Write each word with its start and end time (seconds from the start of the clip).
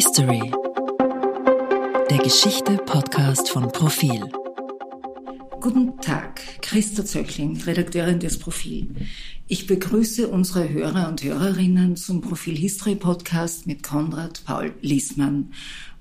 History. 0.00 0.52
Der 2.08 2.18
Geschichte-Podcast 2.18 3.50
von 3.50 3.66
Profil. 3.72 4.30
Guten 5.60 6.00
Tag, 6.00 6.40
Christa 6.62 7.04
Zöchling, 7.04 7.60
Redakteurin 7.60 8.20
des 8.20 8.38
Profil. 8.38 8.94
Ich 9.48 9.66
begrüße 9.66 10.28
unsere 10.28 10.68
Hörer 10.68 11.08
und 11.08 11.24
Hörerinnen 11.24 11.96
zum 11.96 12.20
Profil 12.20 12.56
History 12.56 12.94
Podcast 12.94 13.66
mit 13.66 13.82
Konrad 13.82 14.44
Paul 14.44 14.72
Liesmann, 14.82 15.52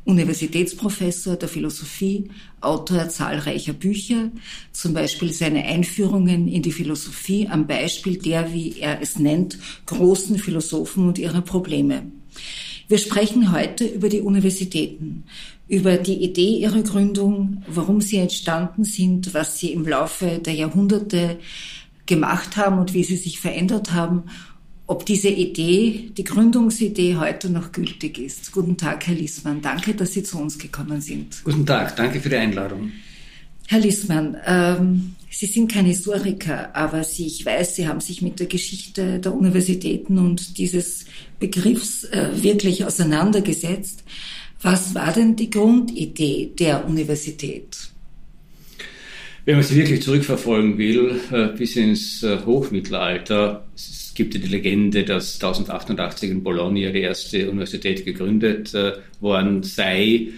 Universitätsprofessor 0.05 1.35
der 1.35 1.49
Philosophie, 1.49 2.29
Autor 2.61 3.09
zahlreicher 3.09 3.73
Bücher, 3.73 4.29
zum 4.73 4.93
Beispiel 4.93 5.33
seine 5.33 5.63
Einführungen 5.63 6.47
in 6.47 6.61
die 6.61 6.71
Philosophie 6.71 7.47
am 7.47 7.65
Beispiel 7.65 8.19
der, 8.19 8.53
wie 8.53 8.79
er 8.79 9.01
es 9.01 9.17
nennt, 9.17 9.57
großen 9.87 10.37
Philosophen 10.37 11.07
und 11.07 11.17
ihrer 11.17 11.41
Probleme. 11.41 12.11
Wir 12.89 12.97
sprechen 12.99 13.51
heute 13.51 13.85
über 13.85 14.07
die 14.07 14.21
Universitäten, 14.21 15.25
über 15.67 15.97
die 15.97 16.23
Idee 16.23 16.59
ihrer 16.59 16.81
Gründung, 16.83 17.63
warum 17.67 17.99
sie 17.99 18.17
entstanden 18.17 18.85
sind, 18.85 19.33
was 19.33 19.59
sie 19.59 19.73
im 19.73 19.85
Laufe 19.85 20.39
der 20.39 20.53
Jahrhunderte 20.53 21.37
gemacht 22.05 22.55
haben 22.55 22.79
und 22.79 22.93
wie 22.93 23.03
sie 23.03 23.17
sich 23.17 23.41
verändert 23.41 23.91
haben, 23.91 24.23
ob 24.85 25.05
diese 25.05 25.27
Idee, 25.27 26.11
die 26.15 26.23
Gründungsidee 26.23 27.17
heute 27.17 27.49
noch 27.49 27.73
gültig 27.73 28.19
ist. 28.19 28.53
Guten 28.53 28.77
Tag, 28.77 29.05
Herr 29.05 29.15
Liesmann. 29.15 29.61
Danke, 29.61 29.93
dass 29.93 30.13
Sie 30.13 30.23
zu 30.23 30.39
uns 30.39 30.57
gekommen 30.57 31.01
sind. 31.01 31.43
Guten 31.43 31.65
Tag, 31.65 31.97
danke 31.97 32.21
für 32.21 32.29
die 32.29 32.37
Einladung. 32.37 32.93
Herr 33.67 33.79
Liesmann, 33.79 34.37
ähm, 34.45 35.15
Sie 35.29 35.45
sind 35.45 35.69
kein 35.69 35.85
Historiker, 35.85 36.73
aber 36.73 37.03
Sie, 37.03 37.27
ich 37.27 37.45
weiß, 37.45 37.75
Sie 37.75 37.85
haben 37.85 37.99
sich 37.99 38.21
mit 38.21 38.39
der 38.39 38.47
Geschichte 38.47 39.19
der 39.19 39.35
Universitäten 39.35 40.19
und 40.19 40.57
dieses 40.57 41.03
Begriffs 41.39 42.03
äh, 42.05 42.29
wirklich 42.41 42.85
auseinandergesetzt. 42.85 44.03
Was 44.61 44.95
war 44.95 45.13
denn 45.13 45.35
die 45.35 45.49
Grundidee 45.49 46.51
der 46.57 46.87
Universität? 46.87 47.77
Wenn 49.45 49.55
man 49.55 49.63
sie 49.63 49.75
wirklich 49.75 50.01
zurückverfolgen 50.01 50.77
will, 50.77 51.21
äh, 51.31 51.47
bis 51.57 51.75
ins 51.77 52.21
äh, 52.21 52.39
Hochmittelalter, 52.45 53.65
es 53.75 54.11
gibt 54.13 54.33
ja 54.33 54.41
die 54.41 54.47
Legende, 54.47 55.05
dass 55.05 55.35
1088 55.35 56.31
in 56.31 56.43
Bologna 56.43 56.91
die 56.91 57.01
erste 57.01 57.49
Universität 57.49 58.03
gegründet 58.03 58.73
äh, 58.73 58.93
worden 59.21 59.63
sei. 59.63 60.29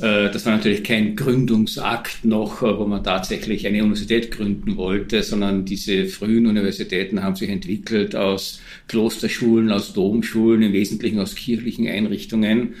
Das 0.00 0.44
war 0.44 0.56
natürlich 0.56 0.82
kein 0.82 1.14
Gründungsakt 1.14 2.24
noch, 2.24 2.62
wo 2.62 2.84
man 2.84 3.04
tatsächlich 3.04 3.66
eine 3.66 3.82
Universität 3.82 4.32
gründen 4.32 4.76
wollte, 4.76 5.22
sondern 5.22 5.64
diese 5.64 6.06
frühen 6.06 6.46
Universitäten 6.46 7.22
haben 7.22 7.36
sich 7.36 7.48
entwickelt 7.48 8.16
aus 8.16 8.60
Klosterschulen, 8.88 9.70
aus 9.70 9.92
Domschulen, 9.92 10.62
im 10.62 10.72
Wesentlichen 10.72 11.20
aus 11.20 11.36
kirchlichen 11.36 11.86
Einrichtungen 11.86 12.74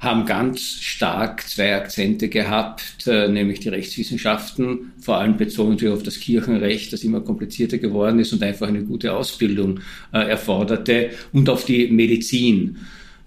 haben 0.00 0.24
ganz 0.24 0.60
stark 0.80 1.46
zwei 1.46 1.76
Akzente 1.76 2.28
gehabt, 2.30 3.06
äh, 3.06 3.28
nämlich 3.28 3.60
die 3.60 3.68
Rechtswissenschaften, 3.68 4.92
vor 4.98 5.18
allem 5.18 5.36
bezogen 5.36 5.72
natürlich 5.72 5.94
auf 5.94 6.02
das 6.02 6.18
Kirchenrecht, 6.18 6.92
das 6.92 7.04
immer 7.04 7.20
komplizierter 7.20 7.76
geworden 7.76 8.18
ist 8.18 8.32
und 8.32 8.42
einfach 8.42 8.66
eine 8.66 8.82
gute 8.82 9.12
Ausbildung 9.12 9.80
äh, 10.12 10.26
erforderte, 10.26 11.10
und 11.34 11.50
auf 11.50 11.66
die 11.66 11.88
Medizin. 11.88 12.78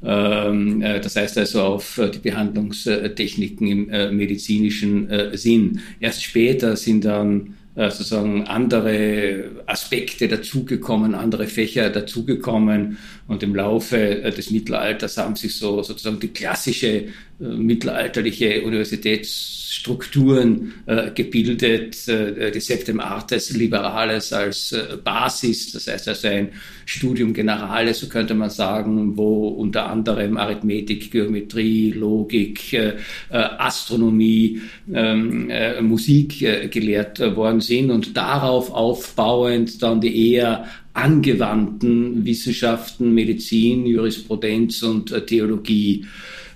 Ähm, 0.06 0.82
äh, 0.82 1.00
das 1.00 1.16
heißt 1.16 1.38
also 1.38 1.62
auf 1.62 2.00
die 2.14 2.20
Behandlungstechniken 2.20 3.68
im 3.68 4.18
medizinischen 4.18 5.08
Sinn. 5.34 5.80
Erst 6.00 6.24
später 6.24 6.76
sind 6.76 7.06
dann 7.06 7.56
äh, 7.76 7.90
sozusagen 7.90 8.44
andere 8.44 9.46
Aspekte 9.66 10.28
dazugekommen, 10.28 11.16
andere 11.16 11.48
Fächer 11.48 11.90
dazugekommen 11.90 13.00
und 13.34 13.44
im 13.44 13.56
Laufe 13.56 13.98
äh, 13.98 14.32
des 14.32 14.52
Mittelalters 14.52 15.18
haben 15.18 15.36
sich 15.36 15.56
so 15.56 15.84
sozusagen 15.84 16.20
die 16.20 16.30
klassische 16.30 16.88
äh, 16.88 17.10
mittelalterliche 17.40 18.62
Universitätsstrukturen 18.62 20.74
äh, 20.86 21.10
gebildet, 21.12 22.08
äh, 22.08 22.52
die 22.52 22.60
Septem 22.60 23.00
Artes 23.00 23.50
Liberales 23.52 24.32
als 24.32 24.72
äh, 24.72 24.98
Basis, 25.04 25.72
das 25.72 25.88
heißt 25.88 26.08
also 26.08 26.28
ein 26.28 26.50
Studium 26.86 27.34
Generale, 27.34 27.92
so 27.94 28.08
könnte 28.08 28.36
man 28.36 28.52
sagen, 28.52 29.18
wo 29.18 29.48
unter 29.48 29.90
anderem 29.90 30.38
Arithmetik, 30.38 31.12
Geometrie, 31.12 31.92
Logik, 31.92 32.74
äh, 32.74 32.94
Astronomie, 33.30 34.62
ähm, 34.94 35.50
äh, 35.50 35.82
Musik 35.82 36.40
gelehrt 36.72 37.20
worden 37.36 37.62
sind. 37.62 37.90
Und 37.90 38.18
darauf 38.18 38.70
aufbauend 38.72 39.82
dann 39.82 40.02
die 40.02 40.34
eher 40.34 40.68
angewandten 40.94 42.26
Wissenschaften, 42.26 43.14
Medizin, 43.14 43.86
Jurisprudenz 43.86 44.84
und 44.84 45.28
Theologie 45.28 46.06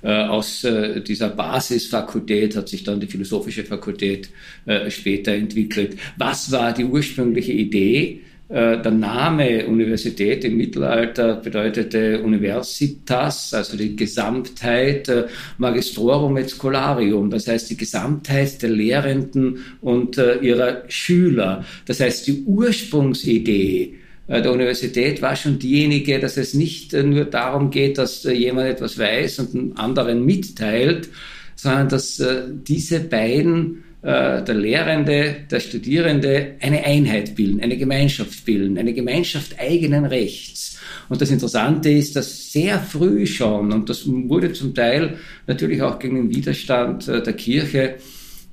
äh, 0.01 0.23
aus 0.23 0.63
äh, 0.63 1.01
dieser 1.01 1.29
Basisfakultät 1.29 2.55
hat 2.55 2.69
sich 2.69 2.83
dann 2.83 2.99
die 2.99 3.07
philosophische 3.07 3.63
Fakultät 3.63 4.29
äh, 4.65 4.89
später 4.89 5.33
entwickelt. 5.33 5.97
Was 6.17 6.51
war 6.51 6.73
die 6.73 6.85
ursprüngliche 6.85 7.53
Idee? 7.53 8.21
Der 8.49 8.91
Name 8.91 9.67
Universität 9.67 10.45
im 10.45 10.55
Mittelalter 10.55 11.35
bedeutete 11.35 12.21
Universitas, 12.23 13.53
also 13.53 13.75
die 13.75 13.93
Gesamtheit, 13.93 15.11
Magistrorum 15.57 16.37
et 16.37 16.49
Scholarium, 16.49 17.29
das 17.29 17.49
heißt 17.49 17.69
die 17.71 17.75
Gesamtheit 17.75 18.61
der 18.61 18.69
Lehrenden 18.69 19.57
und 19.81 20.15
ihrer 20.15 20.83
Schüler. 20.87 21.65
Das 21.87 21.99
heißt 21.99 22.25
die 22.27 22.43
Ursprungsidee 22.45 23.81
äh, 23.83 24.06
der 24.27 24.51
Universität 24.51 25.21
war 25.21 25.35
schon 25.35 25.57
diejenige, 25.57 26.19
dass 26.19 26.35
es 26.37 26.53
nicht 26.53 26.93
äh, 26.93 27.03
nur 27.03 27.25
darum 27.25 27.69
geht, 27.69 27.97
dass 27.97 28.25
äh, 28.25 28.33
jemand 28.33 28.67
etwas 28.67 28.99
weiß 28.99 29.39
und 29.39 29.55
einen 29.55 29.77
anderen 29.77 30.25
mitteilt, 30.25 31.09
sondern 31.55 31.89
dass 31.89 32.23
diese 32.67 32.99
beiden, 32.99 33.83
der 34.03 34.53
Lehrende, 34.53 35.37
der 35.49 35.59
Studierende, 35.59 36.53
eine 36.61 36.85
Einheit 36.85 37.33
bilden, 37.35 37.61
eine 37.61 37.77
Gemeinschaft 37.77 38.45
bilden, 38.45 38.77
eine 38.77 38.93
Gemeinschaft 38.93 39.59
eigenen 39.59 40.05
Rechts. 40.05 40.79
Und 41.09 41.19
das 41.19 41.31
Interessante 41.31 41.89
ist, 41.89 42.15
dass 42.15 42.51
sehr 42.51 42.79
früh 42.79 43.25
schon, 43.25 43.73
und 43.73 43.89
das 43.89 44.03
wurde 44.05 44.53
zum 44.53 44.75
Teil 44.75 45.17
natürlich 45.47 45.81
auch 45.81 45.97
gegen 45.97 46.15
den 46.15 46.35
Widerstand 46.35 47.07
der 47.07 47.33
Kirche, 47.33 47.95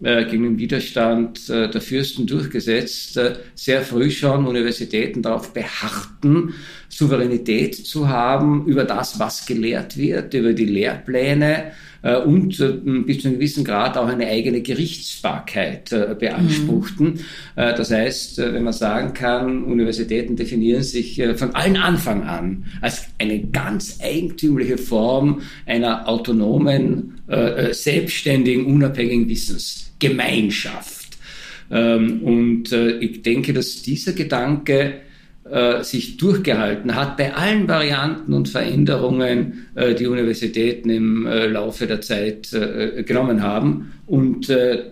äh, 0.02 0.24
gegen 0.24 0.42
den 0.42 0.58
Widerstand 0.58 1.48
äh, 1.48 1.70
der 1.70 1.80
Fürsten 1.80 2.26
durchgesetzt, 2.26 3.16
äh, 3.16 3.36
sehr 3.54 3.82
früh 3.82 4.10
schon 4.10 4.46
Universitäten 4.46 5.22
darauf 5.22 5.52
beharrten, 5.52 6.54
Souveränität 6.88 7.74
zu 7.74 8.08
haben 8.08 8.66
über 8.66 8.84
das, 8.84 9.18
was 9.18 9.46
gelehrt 9.46 9.96
wird, 9.96 10.34
über 10.34 10.52
die 10.52 10.66
Lehrpläne 10.66 11.72
und 12.12 12.60
äh, 12.60 12.72
bis 13.02 13.20
zu 13.20 13.28
einem 13.28 13.38
gewissen 13.38 13.64
Grad 13.64 13.96
auch 13.96 14.06
eine 14.06 14.26
eigene 14.26 14.60
Gerichtsbarkeit 14.60 15.90
äh, 15.92 16.14
beanspruchten. 16.18 17.06
Mhm. 17.06 17.18
das 17.56 17.90
heißt, 17.90 18.38
wenn 18.38 18.62
man 18.62 18.72
sagen 18.72 19.14
kann, 19.14 19.64
Universitäten 19.64 20.36
definieren 20.36 20.82
sich 20.82 21.22
von 21.36 21.54
allen 21.54 21.76
Anfang 21.76 22.24
an 22.24 22.64
als 22.80 23.06
eine 23.18 23.40
ganz 23.46 23.98
eigentümliche 24.02 24.76
Form 24.78 25.42
einer 25.66 26.08
autonomen, 26.08 27.20
selbstständigen, 27.70 28.66
unabhängigen 28.66 29.28
Wissensgemeinschaft. 29.28 31.16
Ähm, 31.70 32.22
und 32.22 32.72
ich 32.72 33.22
denke, 33.22 33.52
dass 33.54 33.82
dieser 33.82 34.12
Gedanke 34.12 35.00
äh, 35.50 35.84
sich 35.84 36.16
durchgehalten 36.16 36.94
hat 36.94 37.18
bei 37.18 37.34
allen 37.34 37.68
Varianten 37.68 38.32
und 38.32 38.48
Veränderungen, 38.48 39.66
äh, 39.74 39.94
die 39.94 40.06
Universitäten 40.06 40.88
im 40.88 41.26
äh, 41.26 41.46
Laufe 41.46 41.86
der 41.86 42.00
Zeit 42.00 42.50
äh, 42.54 43.02
genommen 43.02 43.42
haben. 43.42 43.92
Und 44.06 44.48
äh, 44.48 44.84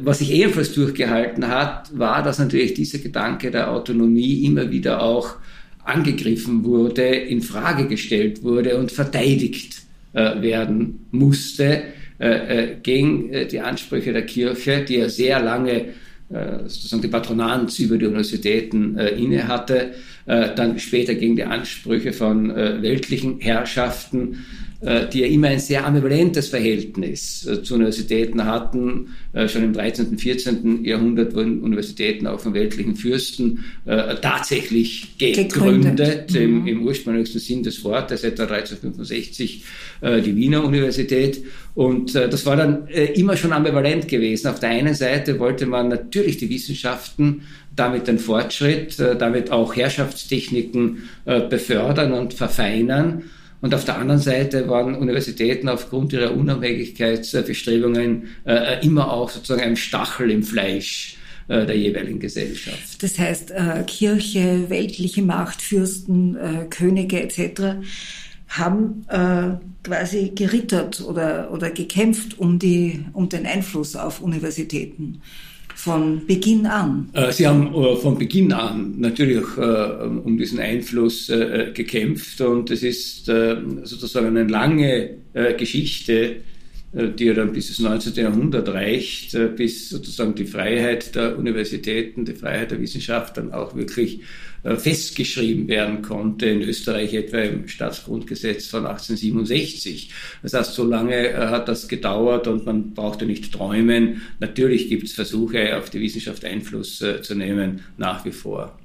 was 0.00 0.18
sich 0.18 0.32
ebenfalls 0.32 0.72
durchgehalten 0.72 1.48
hat, 1.48 1.90
war, 1.98 2.22
dass 2.22 2.38
natürlich 2.38 2.74
dieser 2.74 2.98
Gedanke 2.98 3.50
der 3.50 3.72
Autonomie 3.72 4.44
immer 4.44 4.70
wieder 4.70 5.02
auch 5.02 5.36
angegriffen 5.84 6.64
wurde, 6.64 7.04
in 7.04 7.40
Frage 7.40 7.88
gestellt 7.88 8.42
wurde 8.42 8.78
und 8.78 8.92
verteidigt 8.92 9.82
werden 10.12 11.06
musste 11.10 11.82
gegen 12.82 13.48
die 13.50 13.60
Ansprüche 13.60 14.12
der 14.12 14.24
Kirche, 14.24 14.84
die 14.88 14.96
ja 14.96 15.08
sehr 15.08 15.42
lange 15.42 15.86
sozusagen 16.66 17.02
die 17.02 17.08
Patronanz 17.08 17.78
über 17.78 17.96
die 17.96 18.06
Universitäten 18.06 18.96
äh, 18.98 19.10
inne 19.10 19.48
hatte, 19.48 19.94
äh, 20.26 20.54
dann 20.54 20.78
später 20.78 21.14
gegen 21.14 21.36
die 21.36 21.44
Ansprüche 21.44 22.12
von 22.12 22.50
äh, 22.50 22.82
weltlichen 22.82 23.40
Herrschaften 23.40 24.34
äh, 24.34 24.67
die 24.80 25.20
ja 25.20 25.26
immer 25.26 25.48
ein 25.48 25.58
sehr 25.58 25.84
ambivalentes 25.84 26.48
Verhältnis 26.48 27.44
äh, 27.44 27.64
zu 27.64 27.74
Universitäten 27.74 28.44
hatten. 28.44 29.08
Äh, 29.32 29.48
schon 29.48 29.64
im 29.64 29.72
13., 29.72 30.06
und 30.06 30.20
14. 30.20 30.84
Jahrhundert 30.84 31.34
wurden 31.34 31.62
Universitäten 31.62 32.28
auch 32.28 32.38
von 32.38 32.54
weltlichen 32.54 32.94
Fürsten 32.94 33.64
tatsächlich 33.84 35.18
gegründet, 35.18 36.34
im, 36.34 36.62
mhm. 36.62 36.66
im, 36.68 36.82
ursprünglichsten 36.82 37.40
Sinn 37.40 37.62
des 37.62 37.82
Wortes, 37.84 38.22
etwa 38.22 38.44
1365 38.44 39.64
die 40.02 40.36
Wiener 40.36 40.64
Universität. 40.64 41.42
Und 41.74 42.14
das 42.14 42.46
war 42.46 42.56
dann 42.56 42.86
immer 42.88 43.36
schon 43.36 43.52
ambivalent 43.52 44.08
gewesen. 44.08 44.48
Auf 44.48 44.60
der 44.60 44.70
einen 44.70 44.94
Seite 44.94 45.38
wollte 45.38 45.66
man 45.66 45.88
natürlich 45.88 46.36
die 46.36 46.48
Wissenschaften 46.48 47.42
damit 47.74 48.06
den 48.06 48.18
Fortschritt, 48.18 48.98
damit 48.98 49.50
auch 49.50 49.74
Herrschaftstechniken 49.74 51.08
befördern 51.24 52.12
und 52.12 52.34
verfeinern. 52.34 53.24
Und 53.60 53.74
auf 53.74 53.84
der 53.84 53.98
anderen 53.98 54.20
Seite 54.20 54.68
waren 54.68 54.94
Universitäten 54.94 55.68
aufgrund 55.68 56.12
ihrer 56.12 56.34
Unabhängigkeitsbestrebungen 56.36 58.28
äh, 58.44 58.84
immer 58.86 59.12
auch 59.12 59.30
sozusagen 59.30 59.62
ein 59.62 59.76
Stachel 59.76 60.30
im 60.30 60.42
Fleisch 60.44 61.16
äh, 61.48 61.66
der 61.66 61.76
jeweiligen 61.76 62.20
Gesellschaft. 62.20 63.02
Das 63.02 63.18
heißt, 63.18 63.50
äh, 63.50 63.82
Kirche, 63.86 64.68
weltliche 64.68 65.22
Macht, 65.22 65.60
Fürsten, 65.60 66.36
äh, 66.36 66.66
Könige 66.70 67.20
etc. 67.20 67.78
haben 68.48 69.04
äh, 69.08 69.56
quasi 69.82 70.32
gerittert 70.34 71.00
oder, 71.00 71.50
oder 71.50 71.70
gekämpft 71.70 72.38
um, 72.38 72.58
die, 72.58 73.04
um 73.12 73.28
den 73.28 73.44
Einfluss 73.46 73.96
auf 73.96 74.20
Universitäten 74.20 75.20
von 75.88 76.26
Beginn 76.26 76.66
an? 76.66 77.08
Äh, 77.14 77.32
Sie 77.32 77.46
haben 77.46 77.74
äh, 77.74 77.96
von 77.96 78.18
Beginn 78.18 78.52
an 78.52 78.94
natürlich 78.98 79.46
äh, 79.56 79.60
um 79.60 80.36
diesen 80.36 80.60
Einfluss 80.60 81.28
gekämpft 81.74 82.40
und 82.40 82.70
es 82.70 82.82
ist 82.82 83.26
sozusagen 83.26 84.26
eine 84.28 84.44
lange 84.44 85.16
Geschichte, 85.56 86.36
die 86.92 87.24
ja 87.24 87.34
dann 87.34 87.52
bis 87.52 87.68
ins 87.68 87.80
19. 87.80 88.14
Jahrhundert 88.14 88.68
reicht, 88.68 89.36
bis 89.56 89.90
sozusagen 89.90 90.34
die 90.34 90.46
Freiheit 90.46 91.14
der 91.14 91.38
Universitäten, 91.38 92.24
die 92.24 92.34
Freiheit 92.34 92.70
der 92.70 92.80
Wissenschaft 92.80 93.36
dann 93.36 93.52
auch 93.52 93.76
wirklich 93.76 94.20
festgeschrieben 94.62 95.68
werden 95.68 96.02
konnte, 96.02 96.46
in 96.46 96.62
Österreich 96.62 97.14
etwa 97.14 97.38
im 97.38 97.68
Staatsgrundgesetz 97.68 98.66
von 98.66 98.86
1867. 98.86 100.12
Das 100.42 100.54
heißt, 100.54 100.74
so 100.74 100.84
lange 100.84 101.28
äh, 101.28 101.48
hat 101.48 101.68
das 101.68 101.88
gedauert 101.88 102.46
und 102.46 102.66
man 102.66 102.94
brauchte 102.94 103.26
nicht 103.26 103.52
träumen. 103.52 104.22
Natürlich 104.40 104.88
gibt 104.88 105.04
es 105.04 105.12
Versuche, 105.12 105.76
auf 105.76 105.90
die 105.90 106.00
Wissenschaft 106.00 106.44
Einfluss 106.44 107.00
äh, 107.02 107.22
zu 107.22 107.34
nehmen, 107.34 107.82
nach 107.96 108.24
wie 108.24 108.32
vor. 108.32 108.78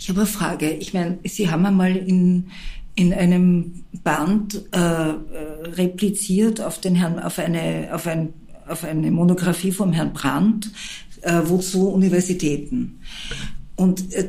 Ich 0.00 0.08
habe 0.08 0.20
eine 0.20 0.28
Frage. 0.28 0.70
Ich 0.70 0.92
meine, 0.92 1.18
Sie 1.24 1.50
haben 1.50 1.64
einmal 1.64 1.96
in, 1.96 2.50
in 2.94 3.12
einem 3.14 3.84
Band 4.02 4.62
äh, 4.72 4.78
repliziert 4.78 6.60
auf 6.60 6.80
den 6.80 6.94
Herrn, 6.94 7.18
auf 7.18 7.38
eine, 7.38 7.88
auf 7.92 8.06
ein, 8.06 8.34
auf 8.66 8.84
eine 8.84 9.10
Monographie 9.10 9.72
vom 9.72 9.92
Herrn 9.92 10.12
Brandt, 10.12 10.70
äh, 11.22 11.40
wozu 11.44 11.88
Universitäten. 11.88 13.00
Und 13.76 14.14
äh, 14.14 14.28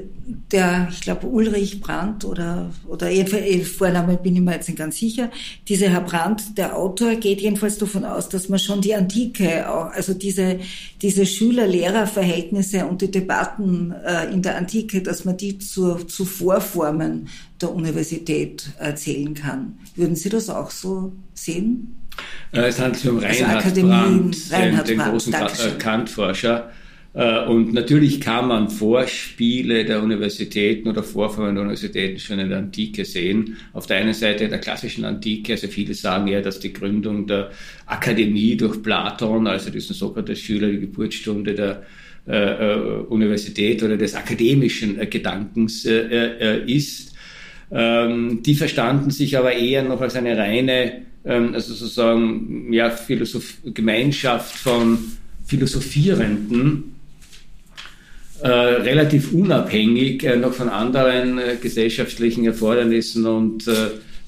der, 0.51 0.87
ich 0.91 1.01
glaube, 1.01 1.27
Ulrich 1.27 1.79
Brandt 1.79 2.25
oder, 2.25 2.71
oder 2.87 3.11
jedenfalls, 3.11 3.67
Vorname 3.69 4.17
bin 4.17 4.35
ich 4.35 4.41
mir 4.41 4.53
jetzt 4.53 4.67
nicht 4.67 4.77
ganz 4.79 4.97
sicher, 4.97 5.29
dieser 5.67 5.89
Herr 5.89 6.01
Brandt, 6.01 6.57
der 6.57 6.75
Autor, 6.75 7.15
geht 7.15 7.41
jedenfalls 7.41 7.77
davon 7.77 8.05
aus, 8.05 8.27
dass 8.29 8.49
man 8.49 8.57
schon 8.57 8.81
die 8.81 8.95
Antike, 8.95 9.67
also 9.67 10.15
diese, 10.15 10.59
diese 11.01 11.27
Schüler-Lehrer-Verhältnisse 11.27 12.87
und 12.87 13.03
die 13.03 13.11
Debatten 13.11 13.91
äh, 13.91 14.31
in 14.33 14.41
der 14.41 14.57
Antike, 14.57 15.03
dass 15.03 15.25
man 15.25 15.37
die 15.37 15.59
zu, 15.59 15.95
zu 16.05 16.25
Vorformen 16.25 17.27
der 17.61 17.71
Universität 17.71 18.71
erzählen 18.79 19.35
kann. 19.35 19.77
Würden 19.95 20.15
Sie 20.15 20.29
das 20.29 20.49
auch 20.49 20.71
so 20.71 21.13
sehen? 21.35 21.97
Äh, 22.51 22.69
es 22.69 22.79
handelt 22.79 22.97
sich 22.97 23.11
um 23.11 23.17
also 23.17 23.43
Reinhard 23.43 23.65
also 23.65 23.81
Brandt, 23.81 24.37
Reinhard 24.49 24.87
den, 24.87 24.97
den 24.97 25.07
großen 25.07 25.33
Kantforscher. 25.77 26.69
Äh, 26.69 26.84
und 27.15 27.73
natürlich 27.73 28.19
kann 28.19 28.49
man 28.49 28.69
Vorspiele 28.69 29.85
der 29.85 30.03
Universitäten 30.03 30.89
oder 30.89 31.01
Vorformen 31.01 31.55
der 31.55 31.61
Universitäten 31.61 32.19
schon 32.19 32.39
in 32.39 32.49
der 32.49 32.57
Antike 32.57 33.05
sehen. 33.05 33.55
Auf 33.71 33.87
der 33.87 33.97
einen 33.97 34.13
Seite 34.13 34.49
der 34.49 34.59
klassischen 34.59 35.05
Antike, 35.05 35.53
also 35.53 35.69
viele 35.69 35.93
sagen 35.93 36.27
ja, 36.27 36.41
dass 36.41 36.59
die 36.59 36.73
Gründung 36.73 37.25
der 37.25 37.51
Akademie 37.85 38.57
durch 38.57 38.83
Platon, 38.83 39.47
also 39.47 39.69
diesen 39.69 39.95
Sokrates-Schüler, 39.95 40.67
die 40.67 40.81
Geburtsstunde 40.81 41.53
der 41.53 41.83
äh, 42.27 42.33
äh 42.33 42.97
Universität 43.07 43.81
oder 43.81 43.95
des 43.95 44.13
akademischen 44.13 44.99
äh, 44.99 45.05
Gedankens 45.05 45.85
äh, 45.85 45.95
äh, 45.95 46.69
ist. 46.69 47.13
Ähm, 47.71 48.43
die 48.43 48.55
verstanden 48.55 49.09
sich 49.09 49.37
aber 49.37 49.53
eher 49.53 49.83
noch 49.83 50.01
als 50.01 50.15
eine 50.15 50.37
reine, 50.37 51.03
ähm, 51.23 51.53
also 51.53 51.73
sozusagen, 51.73 52.73
ja, 52.73 52.89
Philosoph 52.89 53.59
Gemeinschaft 53.73 54.53
von 54.57 54.97
Philosophierenden, 55.45 56.94
äh, 58.45 58.47
relativ 58.47 59.33
unabhängig 59.33 60.23
äh, 60.23 60.35
noch 60.35 60.53
von 60.53 60.69
anderen 60.69 61.39
äh, 61.39 61.55
gesellschaftlichen 61.59 62.45
Erfordernissen 62.45 63.25
und 63.25 63.67
äh, 63.67 63.73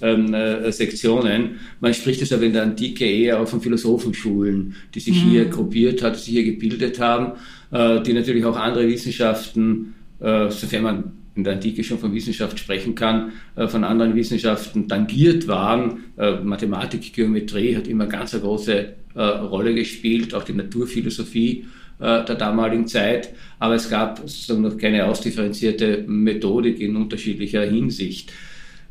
ähm, 0.02 0.34
äh, 0.34 0.72
Sektionen. 0.72 1.60
Man 1.82 1.94
spricht 1.94 2.24
es 2.24 2.34
aber 2.34 2.42
in 2.42 2.54
der 2.54 2.64
Antike 2.64 3.06
eher 3.06 3.40
auch 3.40 3.48
von 3.48 3.62
Philosophenschulen, 3.62 4.76
die 4.96 5.02
sich 5.02 5.24
mhm. 5.24 5.30
hier 5.30 5.46
gruppiert 5.46 6.02
hat, 6.02 6.16
die 6.16 6.20
sich 6.20 6.34
hier 6.34 6.46
gebildet 6.46 7.00
haben, 7.00 7.34
äh, 7.70 8.02
die 8.02 8.14
natürlich 8.14 8.44
auch 8.44 8.58
andere 8.58 8.88
Wissenschaften, 8.88 9.94
sofern 10.20 10.82
man 10.82 11.04
in 11.36 11.44
der 11.44 11.54
Antike 11.54 11.84
schon 11.84 12.00
von 12.00 12.12
Wissenschaft 12.12 12.58
sprechen 12.58 12.96
kann, 12.96 13.34
von 13.68 13.84
anderen 13.84 14.16
Wissenschaften 14.16 14.88
tangiert 14.88 15.48
waren. 15.48 16.06
Mathematik, 16.44 17.14
Geometrie 17.14 17.76
hat 17.76 17.88
immer 17.88 18.08
ganz 18.08 18.34
eine 18.34 18.42
große 18.42 18.94
Rolle 19.16 19.76
gespielt, 19.76 20.34
auch 20.34 20.44
die 20.44 20.54
Naturphilosophie 20.54 21.66
der 22.00 22.36
damaligen 22.36 22.88
Zeit, 22.88 23.34
aber 23.58 23.74
es 23.74 23.90
gab 23.90 24.20
sozusagen 24.20 24.62
noch 24.62 24.78
keine 24.78 25.06
ausdifferenzierte 25.06 26.04
Methodik 26.06 26.80
in 26.80 26.96
unterschiedlicher 26.96 27.64
Hinsicht. 27.64 28.32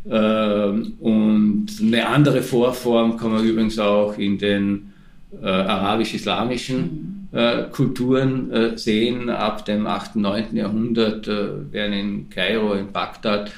Ähm, 0.08 0.94
und 1.00 1.67
eine 1.81 2.06
andere 2.06 2.43
Vorform 2.43 3.17
kann 3.17 3.32
man 3.32 3.44
übrigens 3.44 3.79
auch 3.79 4.17
in 4.19 4.38
den 4.38 4.93
äh, 5.43 5.47
arabisch-islamischen 5.47 7.29
äh, 7.32 7.64
Kulturen 7.73 8.50
äh, 8.50 8.79
sehen. 8.79 9.29
Ab 9.29 9.64
dem 9.64 9.87
8., 9.87 10.17
9. 10.17 10.56
Jahrhundert 10.56 11.26
äh, 11.26 11.73
werden 11.73 11.93
in 11.93 12.31
Kairo, 12.31 12.75
in 12.75 12.93
Bagdad 12.93 13.50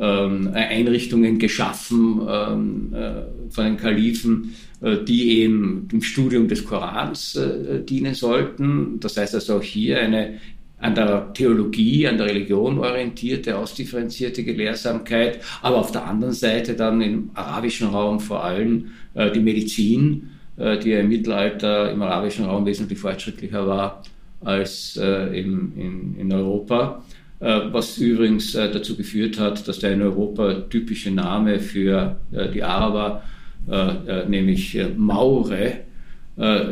ähm, 0.00 0.50
Einrichtungen 0.54 1.38
geschaffen 1.38 2.20
ähm, 2.28 2.94
äh, 2.94 3.50
von 3.50 3.64
den 3.64 3.76
Kalifen, 3.76 4.54
äh, 4.80 4.98
die 5.04 5.40
eben 5.40 5.88
dem 5.90 6.02
Studium 6.02 6.48
des 6.48 6.64
Korans 6.64 7.36
äh, 7.36 7.82
dienen 7.82 8.14
sollten. 8.14 9.00
Das 9.00 9.16
heißt 9.16 9.34
also 9.34 9.56
auch 9.56 9.62
hier 9.62 10.00
eine 10.00 10.38
an 10.80 10.94
der 10.94 11.32
Theologie, 11.32 12.06
an 12.06 12.18
der 12.18 12.26
Religion 12.26 12.78
orientierte, 12.78 13.58
ausdifferenzierte 13.58 14.44
Gelehrsamkeit, 14.44 15.40
aber 15.60 15.76
auf 15.76 15.90
der 15.90 16.06
anderen 16.06 16.34
Seite 16.34 16.74
dann 16.74 17.00
im 17.00 17.30
arabischen 17.34 17.88
Raum 17.88 18.20
vor 18.20 18.44
allem 18.44 18.92
äh, 19.14 19.30
die 19.32 19.40
Medizin, 19.40 20.30
äh, 20.56 20.78
die 20.78 20.90
ja 20.90 21.00
im 21.00 21.08
Mittelalter 21.08 21.90
im 21.90 22.00
arabischen 22.02 22.44
Raum 22.44 22.64
wesentlich 22.64 22.98
fortschrittlicher 22.98 23.66
war 23.66 24.02
als 24.40 24.96
äh, 24.96 25.40
im, 25.40 25.72
in, 25.76 26.16
in 26.16 26.32
Europa. 26.32 27.02
Äh, 27.40 27.60
was 27.72 27.98
übrigens 27.98 28.52
dazu 28.52 28.96
geführt 28.96 29.38
hat, 29.38 29.66
dass 29.68 29.78
der 29.78 29.92
in 29.92 30.02
Europa 30.02 30.54
typische 30.68 31.10
Name 31.10 31.60
für 31.60 32.16
die 32.52 32.62
Araber 32.62 33.22
äh, 33.70 34.22
äh, 34.22 34.28
nämlich 34.28 34.74
äh, 34.76 34.88
Maure, 34.96 35.72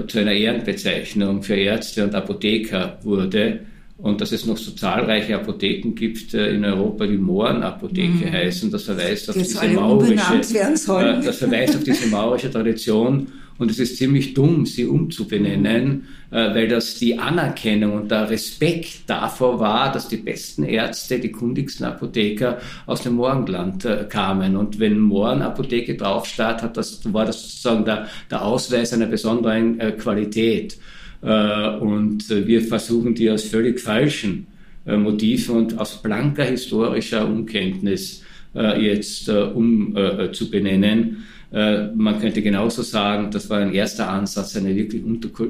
zu 0.06 0.20
einer 0.20 0.30
Ehrenbezeichnung 0.30 1.42
für 1.42 1.56
Ärzte 1.56 2.04
und 2.04 2.14
Apotheker 2.14 3.00
wurde 3.02 3.62
und 3.98 4.20
dass 4.20 4.30
es 4.30 4.46
noch 4.46 4.56
so 4.56 4.70
zahlreiche 4.70 5.34
Apotheken 5.34 5.92
gibt 5.92 6.32
in 6.34 6.64
Europa, 6.64 7.04
die 7.04 7.18
Mohrenapotheke 7.18 8.26
mhm. 8.26 8.32
heißen. 8.32 8.70
Das 8.70 8.84
verweist 8.84 9.28
auf 9.28 9.36
diese 9.36 9.66
maurische, 9.70 10.14
das 10.14 11.38
verweist 11.38 11.74
auf 11.74 11.82
diese 11.82 12.06
maurische 12.06 12.48
Tradition 12.48 13.26
und 13.58 13.70
es 13.70 13.78
ist 13.78 13.96
ziemlich 13.96 14.34
dumm, 14.34 14.66
sie 14.66 14.84
umzubenennen, 14.84 16.08
äh, 16.30 16.54
weil 16.54 16.68
das 16.68 16.98
die 16.98 17.18
Anerkennung 17.18 17.94
und 17.94 18.10
der 18.10 18.28
Respekt 18.28 19.00
davor 19.06 19.58
war, 19.60 19.92
dass 19.92 20.08
die 20.08 20.18
besten 20.18 20.64
Ärzte, 20.64 21.18
die 21.18 21.32
kundigsten 21.32 21.86
Apotheker 21.86 22.58
aus 22.86 23.02
dem 23.02 23.14
Morgenland 23.14 23.84
äh, 23.84 24.06
kamen. 24.08 24.56
Und 24.56 24.78
wenn 24.78 24.98
Mohrenapotheke 24.98 25.94
drauf 25.94 26.26
stand, 26.26 26.62
hat 26.62 26.76
das, 26.76 27.00
war 27.12 27.24
das 27.24 27.42
sozusagen 27.42 27.84
der, 27.84 28.06
der 28.30 28.44
Ausweis 28.44 28.92
einer 28.92 29.06
besonderen 29.06 29.80
äh, 29.80 29.92
Qualität. 29.92 30.78
Und 31.22 32.28
wir 32.28 32.60
versuchen 32.60 33.14
die 33.14 33.30
aus 33.30 33.44
völlig 33.44 33.80
falschen 33.80 34.46
Motiven 34.84 35.56
und 35.56 35.78
aus 35.78 36.00
blanker 36.00 36.44
historischer 36.44 37.26
Unkenntnis 37.26 38.22
jetzt 38.54 39.28
umzubenennen. 39.28 41.24
Äh, 41.52 41.88
man 41.94 42.20
könnte 42.20 42.42
genauso 42.42 42.82
sagen, 42.82 43.30
das 43.30 43.48
war 43.48 43.58
ein 43.58 43.72
erster 43.72 44.10
Ansatz 44.10 44.56
eine 44.56 44.74
wirklich 44.74 45.02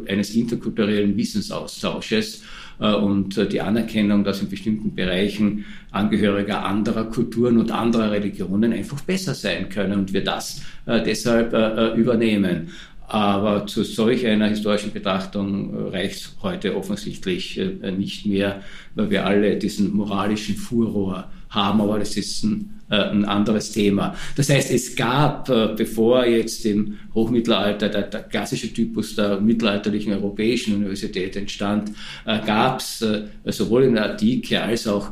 eines 0.09 0.35
interkulturellen 0.35 1.17
Wissensaustausches 1.17 2.43
äh, 2.79 2.93
und 2.93 3.39
äh, 3.39 3.49
die 3.49 3.61
Anerkennung, 3.61 4.23
dass 4.23 4.43
in 4.43 4.49
bestimmten 4.49 4.95
Bereichen 4.95 5.65
Angehöriger 5.91 6.65
anderer 6.65 7.05
Kulturen 7.05 7.57
und 7.57 7.71
anderer 7.71 8.13
Religionen 8.13 8.73
einfach 8.73 9.01
besser 9.01 9.35
sein 9.35 9.69
können 9.69 10.01
und 10.01 10.13
wir 10.13 10.23
das 10.23 10.61
deshalb 10.87 11.97
übernehmen. 11.97 12.69
Aber 13.09 13.67
zu 13.67 13.83
solch 13.83 14.27
einer 14.27 14.49
historischen 14.49 14.93
Betrachtung 14.93 15.89
reicht 15.89 16.37
heute 16.43 16.77
offensichtlich 16.77 17.59
nicht 17.97 18.27
mehr, 18.27 18.61
weil 18.95 19.11
wir 19.11 19.25
alle 19.25 19.57
diesen 19.57 19.97
moralischen 19.97 20.57
Furor 20.57 21.31
haben, 21.49 21.81
aber 21.81 21.99
das 21.99 22.17
ist 22.17 22.45
ein 22.45 22.76
äh, 22.76 22.76
ein 22.95 23.25
anderes 23.25 23.73
Thema. 23.73 24.15
Das 24.37 24.49
heißt, 24.49 24.71
es 24.71 24.95
gab, 24.95 25.49
äh, 25.49 25.71
bevor 25.77 26.25
jetzt 26.25 26.65
im 26.67 26.99
Hochmittelalter 27.15 27.89
der, 27.89 28.03
der 28.03 28.23
klassische 28.23 28.73
Typus 28.73 29.17
der 29.17 29.41
mittelalterlichen 29.41 30.13
europäischen 30.13 30.77
Universität 30.77 31.35
entstand, 31.37 31.91
äh, 32.25 32.39
gab 32.47 32.79
es 32.81 33.05
sowohl 33.47 33.83
in 33.85 33.95
der 33.95 34.13
Antike 34.13 34.63
als 34.63 34.87
auch 34.87 35.11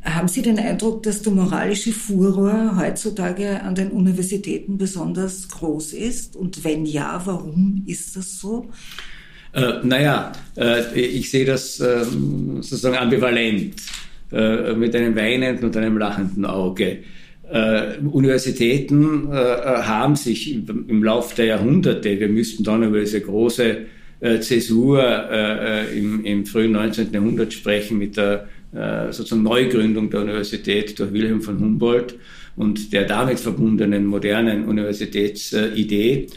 Haben 0.04 0.28
Sie 0.28 0.42
den 0.42 0.58
Eindruck, 0.58 1.04
dass 1.04 1.22
der 1.22 1.34
moralische 1.34 1.92
Furor 1.92 2.78
heutzutage 2.80 3.62
an 3.62 3.76
den 3.76 3.92
Universitäten 3.92 4.78
besonders 4.78 5.50
groß 5.50 5.94
ist? 5.94 6.36
Und 6.36 6.64
wenn 6.64 6.86
ja, 6.86 7.22
warum 7.26 7.84
ist 7.86 8.16
das 8.16 8.40
so? 8.40 8.70
Äh, 9.54 9.74
naja, 9.84 10.32
äh, 10.56 11.00
ich 11.00 11.30
sehe 11.30 11.46
das 11.46 11.80
äh, 11.80 12.06
sozusagen 12.62 12.98
ambivalent. 12.98 13.76
Äh, 14.30 14.74
mit 14.74 14.94
einem 14.94 15.16
weinenden 15.16 15.68
und 15.68 15.78
einem 15.78 15.98
lachenden 15.98 16.46
Auge. 16.46 16.98
Äh, 17.50 17.98
Universitäten 18.12 19.30
äh, 19.32 19.36
haben 19.36 20.18
sich 20.18 20.54
im, 20.54 20.86
im 20.90 21.02
Laufe 21.02 21.34
der 21.38 21.46
Jahrhunderte, 21.46 22.20
wir 22.20 22.28
müssten 22.28 22.62
dann 22.66 22.84
über 22.84 23.00
diese 23.00 23.22
große 23.22 23.86
äh, 24.20 24.40
Zäsur 24.42 25.02
äh, 25.02 25.98
im, 25.98 26.26
im, 26.26 26.46
frühen 26.46 26.74
19. 26.74 27.14
Jahrhundert 27.14 27.54
sprechen 27.54 28.00
mit 28.00 28.18
der 28.18 28.50
äh, 28.74 29.14
sozusagen 29.14 29.44
Neugründung 29.44 30.10
der 30.10 30.24
Universität 30.24 31.00
durch 31.00 31.14
Wilhelm 31.14 31.42
von 31.42 31.58
Humboldt 31.62 32.16
und 32.58 32.92
der 32.92 33.06
damit 33.06 33.40
verbundenen 33.40 34.06
modernen 34.06 34.66
Universitätsidee. 34.66 36.28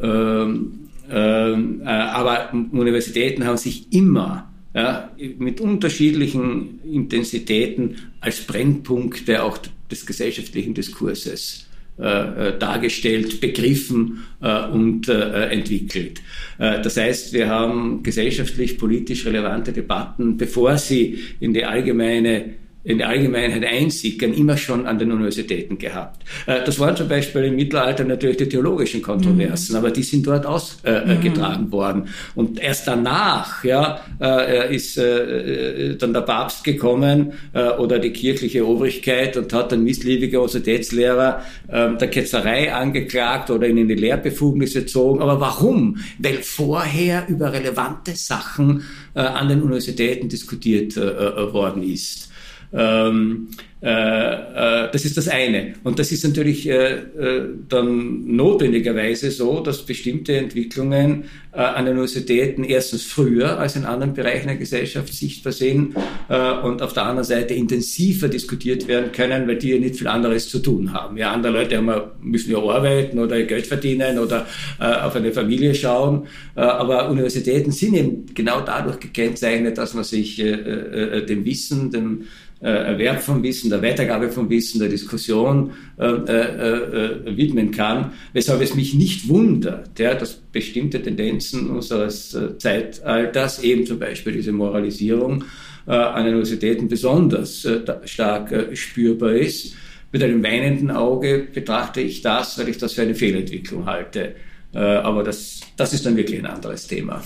Ähm, 0.00 0.72
ähm, 1.10 1.82
aber 1.84 2.52
Universitäten 2.70 3.44
haben 3.44 3.56
sich 3.56 3.92
immer 3.92 4.48
ja, 4.76 5.10
mit 5.38 5.62
unterschiedlichen 5.62 6.80
Intensitäten 6.84 7.96
als 8.20 8.42
Brennpunkte 8.42 9.42
auch 9.42 9.58
des 9.90 10.04
gesellschaftlichen 10.04 10.74
Diskurses 10.74 11.66
äh, 11.98 12.48
äh, 12.48 12.58
dargestellt, 12.58 13.40
begriffen 13.40 14.24
äh, 14.42 14.66
und 14.66 15.08
äh, 15.08 15.48
entwickelt. 15.48 16.20
Äh, 16.58 16.82
das 16.82 16.98
heißt, 16.98 17.32
wir 17.32 17.48
haben 17.48 18.02
gesellschaftlich, 18.02 18.76
politisch 18.76 19.24
relevante 19.24 19.72
Debatten, 19.72 20.36
bevor 20.36 20.76
sie 20.76 21.20
in 21.40 21.54
die 21.54 21.64
allgemeine 21.64 22.50
in 22.86 22.98
der 22.98 23.08
Allgemeinheit 23.08 23.64
einsickern, 23.64 24.32
immer 24.32 24.56
schon 24.56 24.86
an 24.86 25.00
den 25.00 25.10
Universitäten 25.10 25.76
gehabt. 25.76 26.22
Äh, 26.46 26.62
das 26.64 26.78
waren 26.78 26.94
zum 26.94 27.08
Beispiel 27.08 27.42
im 27.42 27.56
Mittelalter 27.56 28.04
natürlich 28.04 28.36
die 28.36 28.48
theologischen 28.48 29.02
Kontroversen, 29.02 29.72
mhm. 29.72 29.78
aber 29.78 29.90
die 29.90 30.04
sind 30.04 30.24
dort 30.24 30.46
ausgetragen 30.46 31.64
mhm. 31.64 31.72
worden. 31.72 32.08
Und 32.36 32.60
erst 32.60 32.86
danach 32.86 33.64
ja, 33.64 34.00
äh, 34.20 34.72
ist 34.72 34.98
äh, 34.98 35.96
dann 35.96 36.12
der 36.14 36.20
Papst 36.20 36.62
gekommen 36.62 37.32
oder 37.78 37.98
die 37.98 38.10
kirchliche 38.10 38.66
Obrigkeit 38.66 39.36
und 39.36 39.52
hat 39.52 39.72
den 39.72 39.82
missliebigen 39.82 40.38
Universitätslehrer 40.38 41.42
ähm, 41.68 41.98
der 41.98 42.08
Ketzerei 42.08 42.72
angeklagt 42.72 43.50
oder 43.50 43.66
ihn 43.66 43.78
in 43.78 43.88
die 43.88 43.94
Lehrbefugnisse 43.94 44.82
gezogen. 44.82 45.20
Aber 45.20 45.40
warum? 45.40 45.98
Weil 46.18 46.42
vorher 46.42 47.24
über 47.28 47.52
relevante 47.52 48.14
Sachen 48.14 48.84
an 49.14 49.48
den 49.48 49.62
Universitäten 49.62 50.28
diskutiert 50.28 50.96
worden 50.96 51.82
ist. 51.82 52.30
Ähm, 52.76 53.48
äh, 53.75 53.75
äh, 53.75 53.75
das 53.80 55.04
ist 55.04 55.18
das 55.18 55.28
eine. 55.28 55.74
Und 55.84 55.98
das 55.98 56.10
ist 56.10 56.24
natürlich 56.24 56.66
äh, 56.66 56.94
äh, 56.94 57.42
dann 57.68 58.34
notwendigerweise 58.34 59.30
so, 59.30 59.60
dass 59.60 59.84
bestimmte 59.84 60.34
Entwicklungen 60.34 61.24
äh, 61.52 61.58
an 61.58 61.84
den 61.84 61.92
Universitäten 61.92 62.64
erstens 62.64 63.02
früher 63.04 63.58
als 63.58 63.76
in 63.76 63.84
anderen 63.84 64.14
Bereichen 64.14 64.46
der 64.46 64.56
Gesellschaft 64.56 65.12
sichtbar 65.12 65.52
sind 65.52 65.94
äh, 66.30 66.52
und 66.52 66.80
auf 66.80 66.94
der 66.94 67.02
anderen 67.04 67.24
Seite 67.24 67.52
intensiver 67.52 68.28
diskutiert 68.28 68.88
werden 68.88 69.12
können, 69.12 69.46
weil 69.46 69.56
die 69.56 69.72
ja 69.72 69.78
nicht 69.78 69.96
viel 69.96 70.08
anderes 70.08 70.48
zu 70.48 70.60
tun 70.60 70.94
haben. 70.94 71.18
Ja, 71.18 71.32
andere 71.32 71.52
Leute 71.52 71.76
haben, 71.76 72.10
müssen 72.22 72.52
ja 72.52 72.58
arbeiten 72.58 73.18
oder 73.18 73.42
Geld 73.42 73.66
verdienen 73.66 74.18
oder 74.18 74.46
auf 74.78 75.14
eine 75.16 75.32
Familie 75.32 75.74
schauen. 75.74 76.26
aber 76.54 77.10
Universitäten 77.10 77.70
sind 77.70 77.94
eben 77.94 78.26
genau 78.34 78.60
dadurch 78.60 79.00
gekennzeichnet, 79.00 79.78
dass 79.78 79.94
man 79.94 80.04
sich 80.04 80.36
dem 80.36 81.44
Wissen, 81.44 81.90
dem 81.90 82.24
äh, 82.60 82.68
Erwerb 82.68 83.20
von 83.20 83.42
Wissen, 83.42 83.65
der 83.70 83.82
Weitergabe 83.82 84.30
von 84.30 84.50
Wissen, 84.50 84.80
der 84.80 84.88
Diskussion 84.88 85.72
äh, 85.98 86.04
äh, 86.04 87.30
äh, 87.30 87.36
widmen 87.36 87.70
kann, 87.70 88.12
weshalb 88.32 88.62
es 88.62 88.74
mich 88.74 88.94
nicht 88.94 89.28
wundert, 89.28 89.98
ja, 89.98 90.14
dass 90.14 90.34
bestimmte 90.34 91.02
Tendenzen 91.02 91.70
unseres 91.70 92.34
äh, 92.34 92.58
Zeitalters, 92.58 93.62
eben 93.62 93.86
zum 93.86 93.98
Beispiel 93.98 94.32
diese 94.32 94.52
Moralisierung 94.52 95.44
äh, 95.86 95.92
an 95.92 96.26
Universitäten 96.26 96.88
besonders 96.88 97.66
stark 98.04 98.70
spürbar 98.74 99.32
ist. 99.32 99.74
Mit 100.12 100.22
einem 100.22 100.42
weinenden 100.42 100.90
Auge 100.90 101.46
betrachte 101.52 102.00
ich 102.00 102.22
das, 102.22 102.58
weil 102.58 102.68
ich 102.68 102.78
das 102.78 102.94
für 102.94 103.02
eine 103.02 103.14
Fehlentwicklung 103.14 103.86
halte. 103.86 104.36
aber 104.72 105.22
das, 105.22 105.60
das 105.76 105.92
ist 105.92 106.06
dann 106.06 106.16
wirklich 106.16 106.38
ein 106.38 106.46
anderes 106.46 106.86
Thema. 106.86 107.22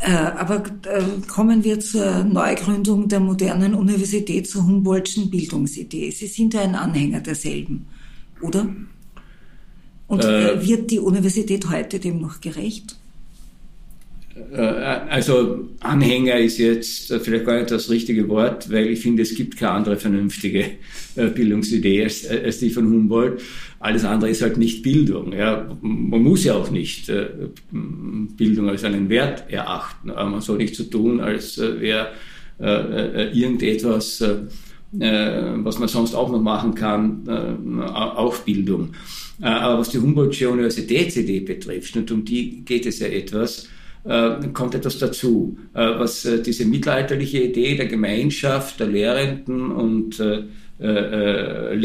Äh, 0.00 0.12
aber 0.12 0.64
äh, 0.84 1.02
kommen 1.26 1.64
wir 1.64 1.80
zur 1.80 2.24
Neugründung 2.24 3.08
der 3.08 3.20
modernen 3.20 3.74
Universität 3.74 4.48
zur 4.48 4.66
Humboldtschen 4.66 5.30
Bildungsidee. 5.30 6.10
Sie 6.10 6.26
sind 6.26 6.54
ja 6.54 6.60
ein 6.60 6.74
Anhänger 6.74 7.20
derselben, 7.20 7.86
oder? 8.40 8.68
Und 10.06 10.24
äh, 10.24 10.66
wird 10.66 10.90
die 10.90 11.00
Universität 11.00 11.68
heute 11.68 11.98
dem 11.98 12.20
noch 12.20 12.40
gerecht? 12.40 12.96
Äh, 14.52 14.60
also 14.60 15.68
Anhänger 15.80 16.38
ist 16.38 16.58
jetzt 16.58 17.12
vielleicht 17.22 17.44
gar 17.44 17.58
nicht 17.58 17.70
das 17.70 17.90
richtige 17.90 18.28
Wort, 18.28 18.70
weil 18.70 18.86
ich 18.88 19.00
finde, 19.00 19.22
es 19.22 19.34
gibt 19.34 19.56
keine 19.56 19.72
andere 19.72 19.96
vernünftige 19.96 20.64
äh, 21.16 21.26
Bildungsidee 21.28 22.04
als, 22.04 22.26
als 22.26 22.58
die 22.58 22.70
von 22.70 22.86
Humboldt. 22.86 23.42
Alles 23.80 24.04
andere 24.04 24.30
ist 24.30 24.42
halt 24.42 24.56
nicht 24.56 24.82
Bildung. 24.82 25.32
Ja. 25.32 25.76
Man 25.80 26.22
muss 26.22 26.44
ja 26.44 26.54
auch 26.54 26.70
nicht 26.70 27.08
äh, 27.08 27.28
Bildung 27.70 28.68
als 28.68 28.84
einen 28.84 29.08
Wert 29.08 29.44
erachten. 29.48 30.10
Aber 30.10 30.30
man 30.30 30.40
soll 30.40 30.58
nicht 30.58 30.74
so 30.74 30.84
tun, 30.84 31.20
als 31.20 31.58
wäre 31.58 32.08
irgendetwas, 32.60 34.20
was 34.90 35.78
man 35.78 35.88
sonst 35.88 36.12
auch 36.12 36.28
noch 36.28 36.42
machen 36.42 36.74
kann, 36.74 37.78
auch 37.78 38.36
Bildung. 38.38 38.94
Aber 39.40 39.78
was 39.78 39.90
die 39.90 39.98
Humboldtsche 39.98 40.50
Universitätsidee 40.50 41.38
betrifft, 41.38 41.96
und 41.96 42.10
um 42.10 42.24
die 42.24 42.64
geht 42.64 42.84
es 42.84 42.98
ja 42.98 43.06
etwas, 43.06 43.68
äh, 44.04 44.48
kommt 44.52 44.74
etwas 44.74 44.98
dazu, 44.98 45.58
äh, 45.74 45.98
was 45.98 46.24
äh, 46.24 46.42
diese 46.42 46.64
mittelalterliche 46.64 47.42
Idee 47.42 47.76
der 47.76 47.86
Gemeinschaft 47.86 48.80
der 48.80 48.86
Lehrenden 48.86 49.70
und 49.70 50.22
Lernenden 50.80 51.82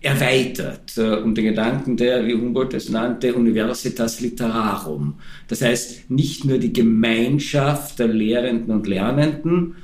erweitert 0.00 0.96
um 0.98 1.34
den 1.34 1.44
Gedanken 1.44 1.96
der, 1.96 2.26
wie 2.26 2.34
Humboldt 2.34 2.74
es 2.74 2.88
nannte, 2.88 3.34
Universitas 3.34 4.20
Literarum. 4.20 5.18
Das 5.48 5.60
heißt, 5.62 6.10
nicht 6.10 6.44
nur 6.44 6.58
die 6.58 6.72
Gemeinschaft 6.72 7.98
der 7.98 8.08
Lehrenden 8.08 8.74
und 8.74 8.86
Lernenden, 8.86 9.76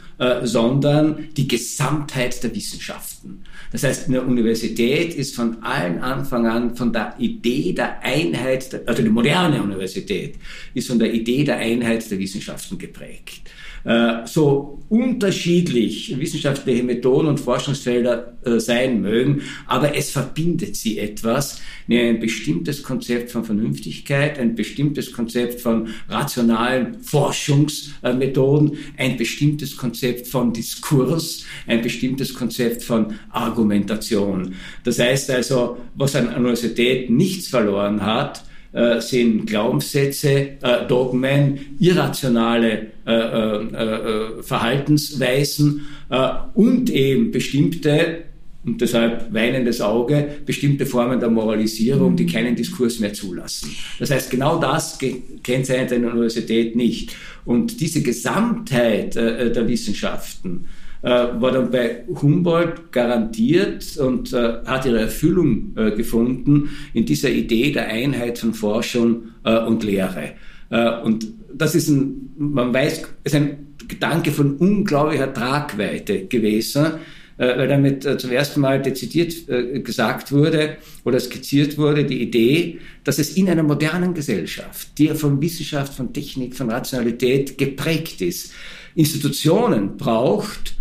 sondern 0.42 1.28
die 1.36 1.46
Gesamtheit 1.46 2.42
der 2.42 2.54
Wissenschaften. 2.54 3.44
Das 3.70 3.82
heißt, 3.82 4.08
eine 4.08 4.22
Universität 4.22 5.14
ist 5.14 5.36
von 5.36 5.62
allen 5.62 5.98
Anfang 5.98 6.46
an 6.46 6.74
von 6.74 6.90
der 6.90 7.16
Idee 7.18 7.74
der 7.74 8.02
Einheit, 8.02 8.88
also 8.88 9.02
die 9.02 9.10
moderne 9.10 9.62
Universität 9.62 10.36
ist 10.72 10.88
von 10.88 10.98
der 10.98 11.12
Idee 11.12 11.44
der 11.44 11.58
Einheit 11.58 12.10
der 12.10 12.18
Wissenschaften 12.18 12.78
geprägt. 12.78 13.42
Äh, 13.86 14.26
so 14.26 14.82
unterschiedlich 14.88 16.18
wissenschaftliche 16.18 16.82
Methoden 16.82 17.28
und 17.28 17.38
Forschungsfelder 17.38 18.36
äh, 18.44 18.58
sein 18.58 19.00
mögen, 19.00 19.42
aber 19.66 19.96
es 19.96 20.10
verbindet 20.10 20.74
sie 20.74 20.98
etwas, 20.98 21.60
ein 21.88 22.18
bestimmtes 22.18 22.82
Konzept 22.82 23.30
von 23.30 23.44
Vernünftigkeit, 23.44 24.40
ein 24.40 24.56
bestimmtes 24.56 25.12
Konzept 25.12 25.60
von 25.60 25.88
rationalen 26.08 27.00
Forschungsmethoden, 27.00 28.72
ein 28.96 29.16
bestimmtes 29.16 29.76
Konzept 29.76 30.26
von 30.26 30.52
Diskurs, 30.52 31.44
ein 31.68 31.80
bestimmtes 31.82 32.34
Konzept 32.34 32.82
von 32.82 33.14
Argumentation. 33.30 34.56
Das 34.82 34.98
heißt 34.98 35.30
also, 35.30 35.78
was 35.94 36.16
an 36.16 36.34
Universität 36.34 37.08
nichts 37.08 37.46
verloren 37.46 38.04
hat, 38.04 38.45
äh, 38.76 39.00
sind 39.00 39.46
Glaubenssätze, 39.46 40.30
äh, 40.60 40.86
Dogmen, 40.86 41.58
irrationale 41.80 42.88
äh, 43.06 43.10
äh, 43.10 43.62
äh 43.72 44.42
Verhaltensweisen 44.42 45.86
äh, 46.10 46.28
und 46.52 46.90
eben 46.90 47.30
bestimmte 47.30 48.24
und 48.66 48.80
deshalb 48.80 49.32
weinendes 49.32 49.80
Auge, 49.80 50.28
bestimmte 50.44 50.84
Formen 50.84 51.20
der 51.20 51.30
Moralisierung, 51.30 52.16
die 52.16 52.26
keinen 52.26 52.54
Diskurs 52.54 52.98
mehr 52.98 53.14
zulassen. 53.14 53.70
Das 54.00 54.10
heißt, 54.10 54.28
genau 54.28 54.58
das 54.58 54.98
kennzeichnet 55.44 55.92
eine 55.92 56.10
Universität 56.10 56.74
nicht. 56.74 57.14
Und 57.44 57.80
diese 57.80 58.02
Gesamtheit 58.02 59.14
der 59.14 59.68
Wissenschaften 59.68 60.66
äh, 61.06 61.40
war 61.40 61.52
dann 61.52 61.70
bei 61.70 62.02
Humboldt 62.20 62.90
garantiert 62.90 63.96
und 63.96 64.32
äh, 64.32 64.54
hat 64.66 64.86
ihre 64.86 65.02
Erfüllung 65.02 65.72
äh, 65.76 65.92
gefunden 65.92 66.70
in 66.94 67.06
dieser 67.06 67.30
Idee 67.30 67.70
der 67.70 67.86
Einheit 67.86 68.38
von 68.38 68.52
Forschung 68.52 69.28
äh, 69.44 69.56
und 69.60 69.84
Lehre. 69.84 70.32
Äh, 70.68 71.00
und 71.02 71.28
das 71.54 71.76
ist 71.76 71.88
ein, 71.88 72.30
man 72.36 72.74
weiß, 72.74 73.02
ist 73.22 73.34
ein 73.36 73.76
Gedanke 73.86 74.32
von 74.32 74.56
unglaublicher 74.56 75.32
Tragweite 75.32 76.26
gewesen 76.26 76.94
äh, 77.38 77.56
weil 77.56 77.68
damit 77.68 78.02
zum 78.02 78.32
ersten 78.32 78.60
Mal 78.60 78.80
dezidiert 78.82 79.46
gesagt 79.84 80.32
wurde 80.32 80.78
oder 81.04 81.20
skizziert 81.20 81.76
wurde, 81.76 82.04
die 82.04 82.22
Idee, 82.22 82.78
dass 83.04 83.18
es 83.18 83.36
in 83.36 83.48
einer 83.48 83.62
modernen 83.62 84.14
Gesellschaft, 84.14 84.88
die 84.98 85.08
von 85.10 85.40
Wissenschaft, 85.40 85.94
von 85.94 86.12
Technik, 86.14 86.56
von 86.56 86.70
Rationalität 86.70 87.58
geprägt 87.58 88.22
ist, 88.22 88.54
Institutionen 88.94 89.98
braucht, 89.98 90.75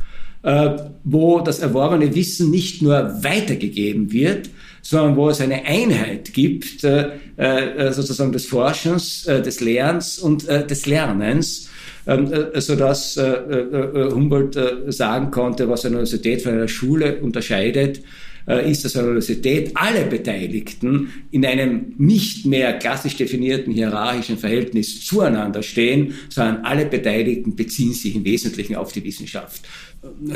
wo 1.03 1.39
das 1.39 1.57
erworbene 1.57 2.13
Wissen 2.13 2.51
nicht 2.51 2.81
nur 2.83 3.23
weitergegeben 3.23 4.11
wird, 4.11 4.51
sondern 4.83 5.15
wo 5.15 5.29
es 5.29 5.41
eine 5.41 5.65
Einheit 5.65 6.33
gibt, 6.33 6.81
sozusagen 6.81 8.31
des 8.31 8.45
Forschens, 8.45 9.23
des 9.23 9.59
Lernens 9.59 10.19
und 10.19 10.47
des 10.47 10.85
Lernens, 10.85 11.69
ähm, 12.07 12.31
äh, 12.31 12.61
sodass 12.61 13.17
äh, 13.17 13.23
äh, 13.23 14.11
Humboldt 14.11 14.57
sagen 14.89 15.31
konnte, 15.31 15.67
was 15.69 15.85
eine 15.85 15.95
Universität 15.95 16.43
von 16.43 16.53
einer 16.53 16.67
Schule 16.67 17.19
unterscheidet, 17.19 18.01
ist, 18.47 18.95
eine 18.95 19.07
Universität 19.07 19.71
alle 19.73 20.05
Beteiligten 20.05 21.09
in 21.31 21.45
einem 21.45 21.93
nicht 21.97 22.45
mehr 22.45 22.73
klassisch 22.73 23.15
definierten 23.15 23.73
hierarchischen 23.73 24.37
Verhältnis 24.37 25.03
zueinander 25.05 25.63
stehen, 25.63 26.13
sondern 26.29 26.57
alle 26.57 26.85
Beteiligten 26.85 27.55
beziehen 27.55 27.93
sich 27.93 28.15
im 28.15 28.23
Wesentlichen 28.23 28.75
auf 28.75 28.91
die 28.91 29.03
Wissenschaft. 29.03 29.61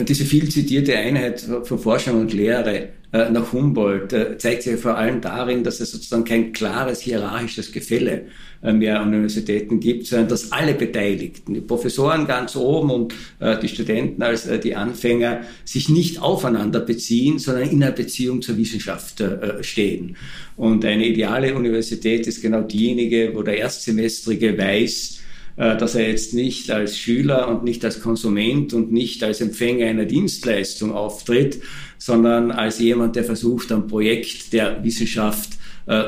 Diese 0.07 0.25
viel 0.25 0.49
zitierte 0.49 0.97
Einheit 0.97 1.41
von 1.63 1.77
Forschung 1.77 2.19
und 2.19 2.33
Lehre 2.33 2.89
nach 3.11 3.53
Humboldt 3.53 4.13
zeigt 4.39 4.63
sich 4.63 4.79
vor 4.79 4.95
allem 4.95 5.19
darin, 5.19 5.63
dass 5.63 5.79
es 5.79 5.91
sozusagen 5.91 6.25
kein 6.25 6.53
klares 6.53 7.01
hierarchisches 7.01 7.71
Gefälle 7.71 8.25
äh, 8.61 8.73
mehr 8.73 9.01
Universitäten 9.01 9.79
gibt, 9.79 10.07
sondern 10.07 10.27
dass 10.27 10.51
alle 10.51 10.73
Beteiligten, 10.73 11.53
die 11.53 11.61
Professoren 11.61 12.27
ganz 12.27 12.57
oben 12.57 12.89
und 12.89 13.13
äh, 13.39 13.57
die 13.57 13.69
Studenten 13.69 14.21
als 14.21 14.47
äh, 14.47 14.59
die 14.59 14.75
Anfänger, 14.75 15.43
sich 15.63 15.87
nicht 15.87 16.21
aufeinander 16.21 16.81
beziehen, 16.81 17.39
sondern 17.39 17.69
in 17.69 17.81
einer 17.81 17.93
Beziehung 17.93 18.41
zur 18.41 18.57
Wissenschaft 18.57 19.23
stehen. 19.61 20.17
Und 20.57 20.83
eine 20.83 21.07
ideale 21.07 21.55
Universität 21.55 22.27
ist 22.27 22.41
genau 22.41 22.61
diejenige, 22.61 23.31
wo 23.33 23.43
der 23.43 23.57
Erstsemestrige 23.57 24.57
weiß, 24.57 25.19
dass 25.55 25.95
er 25.95 26.09
jetzt 26.09 26.33
nicht 26.33 26.71
als 26.71 26.97
Schüler 26.97 27.49
und 27.49 27.63
nicht 27.65 27.83
als 27.83 28.01
Konsument 28.01 28.73
und 28.73 28.93
nicht 28.93 29.23
als 29.23 29.41
Empfänger 29.41 29.87
einer 29.87 30.05
Dienstleistung 30.05 30.93
auftritt, 30.93 31.59
sondern 31.99 32.49
als 32.49 32.79
jemand, 32.79 33.15
der 33.15 33.23
versucht, 33.23 33.71
am 33.71 33.87
Projekt 33.87 34.51
der 34.53 34.83
Wissenschaft 34.83 35.51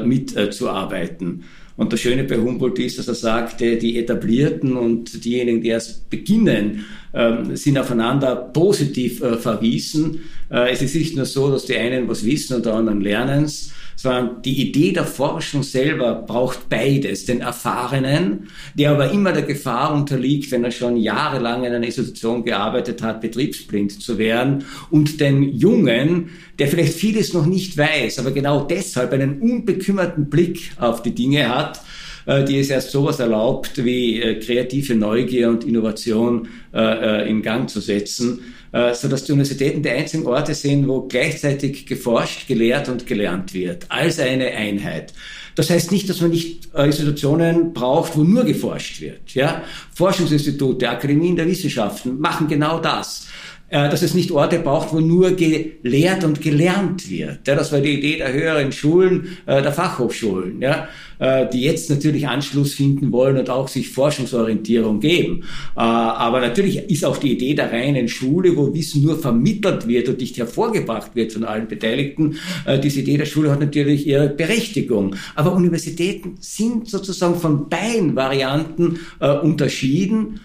mitzuarbeiten. 0.04 1.44
Und 1.82 1.92
das 1.92 2.02
Schöne 2.02 2.26
bei 2.26 2.38
Humboldt 2.38 2.78
ist, 2.80 3.00
dass 3.00 3.08
er 3.08 3.16
sagte, 3.16 3.78
die 3.78 3.98
Etablierten 3.98 4.78
und 4.78 5.26
diejenigen, 5.26 5.62
die 5.62 5.70
erst 5.70 6.10
beginnen, 6.12 6.86
ähm, 7.12 7.56
sind 7.56 7.78
aufeinander 7.78 8.36
positiv 8.36 9.22
äh, 9.24 9.38
verwiesen. 9.38 10.22
Äh, 10.52 10.72
es 10.72 10.84
ist 10.84 10.96
nicht 10.96 11.16
nur 11.16 11.26
so, 11.26 11.50
dass 11.50 11.66
die 11.66 11.76
einen 11.76 12.08
was 12.08 12.24
wissen 12.26 12.56
und 12.56 12.66
die 12.66 12.70
anderen 12.70 13.02
lernen 13.02 13.46
es, 13.46 13.74
sondern 14.02 14.42
die 14.42 14.68
Idee 14.68 14.94
der 14.94 15.06
Forschung 15.06 15.62
selber 15.62 16.16
braucht 16.16 16.70
beides. 16.70 17.26
Den 17.26 17.42
Erfahrenen, 17.42 18.48
der 18.74 18.92
aber 18.92 19.12
immer 19.12 19.32
der 19.32 19.44
Gefahr 19.44 19.94
unterliegt, 19.94 20.50
wenn 20.50 20.64
er 20.64 20.72
schon 20.72 20.98
jahrelang 20.98 21.64
in 21.64 21.72
einer 21.72 21.86
Institution 21.86 22.44
gearbeitet 22.44 23.04
hat, 23.04 23.22
betriebsblind 23.22 24.02
zu 24.02 24.18
werden, 24.18 24.66
und 24.90 25.20
den 25.20 25.44
Jungen, 25.44 26.30
der 26.58 26.68
vielleicht 26.68 26.94
vieles 26.94 27.34
noch 27.34 27.46
nicht 27.46 27.78
weiß, 27.78 28.18
aber 28.18 28.32
genau 28.32 28.64
deshalb 28.64 29.14
einen 29.14 29.40
unbekümmerten 29.40 30.30
Blick 30.32 30.72
auf 30.78 31.04
die 31.04 31.14
Dinge 31.14 31.50
hat, 31.50 31.82
die 32.28 32.60
es 32.60 32.70
erst 32.70 32.92
sowas 32.92 33.20
erlaubt, 33.20 33.84
wie 33.84 34.22
äh, 34.22 34.40
kreative 34.40 34.96
Neugier 34.96 35.50
und 35.50 35.64
Innovation 35.64 36.48
äh, 36.74 37.30
in 37.30 37.42
Gang 37.42 37.70
zu 37.70 37.80
setzen 37.80 38.40
äh, 38.72 38.94
sodass 38.94 39.26
die 39.26 39.34
Universitäten 39.34 39.84
die 39.84 39.90
einzigen 39.90 40.26
Orte 40.26 40.54
sind, 40.54 40.88
wo 40.88 41.02
gleichzeitig 41.02 41.86
geforscht, 41.86 42.48
gelehrt 42.48 42.88
und 42.88 43.06
gelernt 43.06 43.54
wird, 43.54 43.86
als 43.90 44.20
eine 44.20 44.48
Einheit. 44.48 45.14
Das 45.56 45.70
heißt 45.70 45.92
nicht, 45.92 46.10
dass 46.10 46.22
man 46.22 46.32
nicht 46.32 46.70
äh, 46.74 46.86
Institutionen 46.86 47.74
braucht, 47.74 48.16
wo 48.16 48.24
nur 48.24 48.46
geforscht 48.46 49.02
wird. 49.02 49.34
Ja? 49.34 49.64
Forschungsinstitute, 49.94 50.90
Akademien 50.90 51.36
der 51.36 51.48
Wissenschaften 51.48 52.20
machen 52.20 52.48
genau 52.48 52.80
das. 52.80 53.28
Äh, 53.72 53.90
dass 53.90 54.02
es 54.02 54.14
nicht 54.14 54.32
Orte 54.32 54.60
braucht, 54.60 54.92
wo 54.92 55.00
nur 55.00 55.32
gelehrt 55.32 56.26
und 56.26 56.42
gelernt 56.42 57.10
wird. 57.10 57.48
Ja, 57.48 57.56
das 57.56 57.72
war 57.72 57.80
die 57.80 58.00
Idee 58.00 58.18
der 58.18 58.34
höheren 58.34 58.74
Schulen, 58.74 59.38
äh, 59.46 59.62
der 59.62 59.72
Fachhochschulen, 59.72 60.62
ja, 60.62 60.90
äh, 61.20 61.48
die 61.50 61.62
jetzt 61.62 61.90
natürlich 61.90 62.28
Anschluss 62.28 62.74
finden 62.74 63.14
wollen 63.14 63.38
und 63.38 63.50
auch 63.50 63.70
sich 63.70 63.90
Forschungsorientierung 63.90 65.00
geben. 65.00 65.44
Aber 65.76 66.42
natürlich 66.42 66.90
ist 66.90 67.06
auch 67.06 67.16
die 67.16 67.32
Idee 67.32 67.54
der 67.54 67.72
reinen 67.72 68.10
Schule, 68.10 68.58
wo 68.58 68.74
Wissen 68.74 69.04
nur 69.04 69.18
vermittelt 69.18 69.88
wird 69.88 70.10
und 70.10 70.20
nicht 70.20 70.38
hervorgebracht 70.38 71.16
wird 71.16 71.32
von 71.32 71.46
allen 71.46 71.68
Beteiligten. 71.70 72.36
Diese 72.84 73.00
Idee 73.00 73.18
der 73.18 73.26
Schule 73.26 73.52
hat 73.52 73.62
natürlich 73.62 74.06
ihre 74.06 74.28
Berechtigung. 74.28 75.16
Aber 75.36 75.54
Universitäten 75.54 76.36
sind 76.40 76.90
sozusagen 76.90 77.36
von 77.36 77.70
beiden 77.70 78.16
Varianten 78.16 79.00
unterschieden 79.20 80.42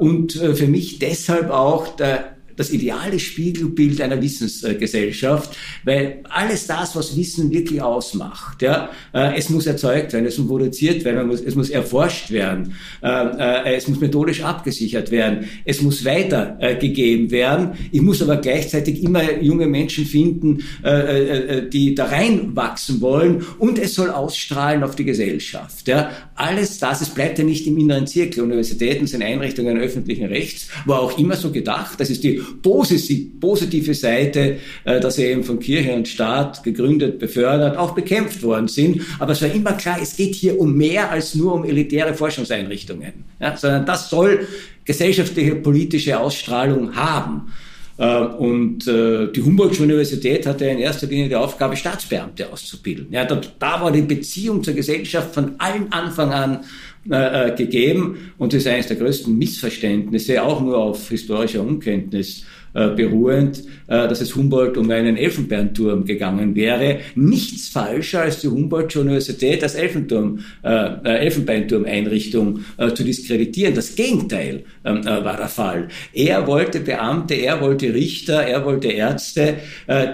und 0.00 0.32
für 0.32 0.66
mich 0.66 0.98
deshalb 0.98 1.50
auch 1.50 1.96
der 1.96 2.33
das 2.56 2.70
ideale 2.70 3.18
Spiegelbild 3.18 4.00
einer 4.00 4.20
Wissensgesellschaft, 4.20 5.56
weil 5.84 6.20
alles 6.28 6.66
das, 6.66 6.94
was 6.96 7.16
Wissen 7.16 7.50
wirklich 7.52 7.82
ausmacht, 7.82 8.62
ja, 8.62 8.90
äh, 9.12 9.36
es 9.36 9.50
muss 9.50 9.66
erzeugt 9.66 10.12
werden, 10.12 10.26
es 10.26 10.38
muss 10.38 10.48
produziert 10.48 11.04
werden, 11.04 11.30
es 11.30 11.54
muss 11.54 11.70
erforscht 11.70 12.30
werden, 12.30 12.74
äh, 13.02 13.08
äh, 13.08 13.76
es 13.76 13.88
muss 13.88 14.00
methodisch 14.00 14.42
abgesichert 14.42 15.10
werden, 15.10 15.48
es 15.64 15.82
muss 15.82 16.04
weitergegeben 16.04 17.30
werden. 17.30 17.72
Ich 17.90 18.00
muss 18.00 18.22
aber 18.22 18.36
gleichzeitig 18.36 19.02
immer 19.02 19.40
junge 19.40 19.66
Menschen 19.66 20.06
finden, 20.06 20.58
die 21.72 21.94
da 21.94 22.04
reinwachsen 22.06 23.00
wollen 23.00 23.44
und 23.58 23.78
es 23.78 23.94
soll 23.94 24.10
ausstrahlen 24.10 24.82
auf 24.82 24.96
die 24.96 25.04
Gesellschaft. 25.04 25.88
Ja. 25.88 26.10
Alles 26.34 26.78
das, 26.78 27.00
es 27.00 27.10
bleibt 27.10 27.38
ja 27.38 27.44
nicht 27.44 27.66
im 27.66 27.78
inneren 27.78 28.06
Zirkel. 28.06 28.42
Universitäten 28.42 29.06
sind 29.06 29.22
Einrichtungen 29.22 29.78
öffentlichen 29.78 30.26
Rechts, 30.26 30.68
war 30.84 31.00
auch 31.00 31.18
immer 31.18 31.36
so 31.36 31.50
gedacht, 31.50 32.00
das 32.00 32.10
ist 32.10 32.24
die 32.24 32.42
positive 32.62 33.94
Seite, 33.94 34.58
äh, 34.84 35.00
dass 35.00 35.16
sie 35.16 35.24
eben 35.24 35.44
von 35.44 35.58
Kirche 35.58 35.92
und 35.92 36.08
Staat 36.08 36.62
gegründet, 36.62 37.18
befördert, 37.18 37.76
auch 37.76 37.94
bekämpft 37.94 38.42
worden 38.42 38.68
sind. 38.68 39.02
Aber 39.18 39.32
es 39.32 39.42
war 39.42 39.52
immer 39.52 39.72
klar, 39.72 39.98
es 40.00 40.16
geht 40.16 40.34
hier 40.34 40.58
um 40.58 40.76
mehr 40.76 41.10
als 41.10 41.34
nur 41.34 41.54
um 41.54 41.64
elitäre 41.64 42.14
Forschungseinrichtungen, 42.14 43.24
ja, 43.40 43.56
sondern 43.56 43.86
das 43.86 44.10
soll 44.10 44.46
gesellschaftliche, 44.84 45.56
politische 45.56 46.18
Ausstrahlung 46.18 46.94
haben. 46.94 47.52
Äh, 47.96 48.18
und 48.18 48.86
äh, 48.88 49.30
die 49.30 49.42
Humboldt-Universität 49.42 50.46
hatte 50.46 50.66
in 50.66 50.78
erster 50.78 51.06
Linie 51.06 51.28
die 51.28 51.36
Aufgabe, 51.36 51.76
Staatsbeamte 51.76 52.52
auszubilden. 52.52 53.08
Ja, 53.10 53.24
da, 53.24 53.40
da 53.58 53.80
war 53.80 53.92
die 53.92 54.02
Beziehung 54.02 54.64
zur 54.64 54.74
Gesellschaft 54.74 55.32
von 55.34 55.54
allen 55.58 55.92
Anfang 55.92 56.32
an 56.32 56.64
äh, 57.10 57.48
äh, 57.48 57.54
gegeben. 57.54 58.32
Und 58.38 58.52
das 58.52 58.60
ist 58.60 58.66
eines 58.66 58.86
der 58.86 58.96
größten 58.96 59.36
Missverständnisse, 59.36 60.42
auch 60.42 60.60
nur 60.60 60.78
auf 60.78 61.08
historischer 61.08 61.60
Unkenntnis 61.60 62.44
äh, 62.74 62.88
beruhend, 62.88 63.62
äh, 63.86 64.08
dass 64.08 64.20
es 64.20 64.34
Humboldt 64.34 64.76
um 64.76 64.90
einen 64.90 65.16
Elfenbeinturm 65.16 66.04
gegangen 66.04 66.56
wäre. 66.56 66.98
Nichts 67.14 67.68
falscher 67.68 68.22
als 68.22 68.40
die 68.40 68.48
Humboldt-Universität 68.48 69.62
als 69.62 69.76
Elfenturm, 69.76 70.40
äh, 70.64 70.96
Elfenbeinturm-Einrichtung 71.04 72.64
zu 72.94 73.04
diskreditieren. 73.04 73.76
Das 73.76 73.94
Gegenteil 73.94 74.64
ähm, 74.84 75.04
war 75.04 75.36
der 75.36 75.46
Fall. 75.46 75.86
Er 76.12 76.48
wollte 76.48 76.80
Beamte, 76.80 77.34
er 77.34 77.60
wollte 77.60 77.94
Richter, 77.94 78.42
er 78.42 78.64
wollte 78.64 78.88
Ärzte, 78.88 79.54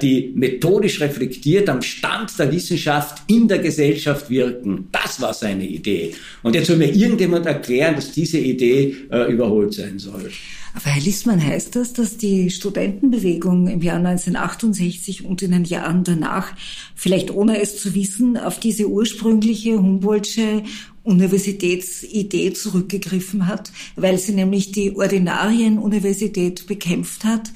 die 0.02 0.32
methodisch 0.34 1.00
reflektiert 1.00 1.68
am 1.68 1.80
Stand 1.80 2.38
der 2.38 2.52
Wissenschaft 2.52 3.22
in 3.28 3.48
der 3.48 3.60
Gesellschaft 3.60 4.28
wirken. 4.28 4.88
Das 4.92 5.20
war 5.20 5.32
seine 5.32 5.64
Idee. 5.64 6.12
Und 6.42 6.54
jetzt 6.54 6.66
soll 6.66 6.76
mir 6.76 6.94
irgendjemand 6.94 7.46
erklären, 7.46 7.94
dass 7.94 8.12
diese 8.12 8.38
Idee 8.38 8.96
überholt 9.28 9.72
sein 9.72 9.98
soll. 9.98 10.30
Aber 10.74 10.86
Herr 10.86 11.02
Lissmann, 11.02 11.44
heißt 11.44 11.74
das, 11.74 11.92
dass 11.92 12.16
die 12.16 12.50
Studentenbewegung 12.50 13.66
im 13.66 13.82
Jahr 13.82 13.96
1968 13.96 15.24
und 15.24 15.42
in 15.42 15.50
den 15.50 15.64
Jahren 15.64 16.04
danach, 16.04 16.52
vielleicht 16.94 17.30
ohne 17.32 17.60
es 17.60 17.80
zu 17.80 17.94
wissen, 17.94 18.36
auf 18.36 18.60
diese 18.60 18.88
ursprüngliche 18.88 19.78
Humboldtsche 19.78 20.62
Universitätsidee 21.02 22.52
zurückgegriffen 22.52 23.46
hat, 23.46 23.72
weil 23.96 24.18
sie 24.18 24.32
nämlich 24.32 24.70
die 24.70 24.96
Ordinarienuniversität 24.96 26.66
bekämpft 26.66 27.24
hat, 27.24 27.50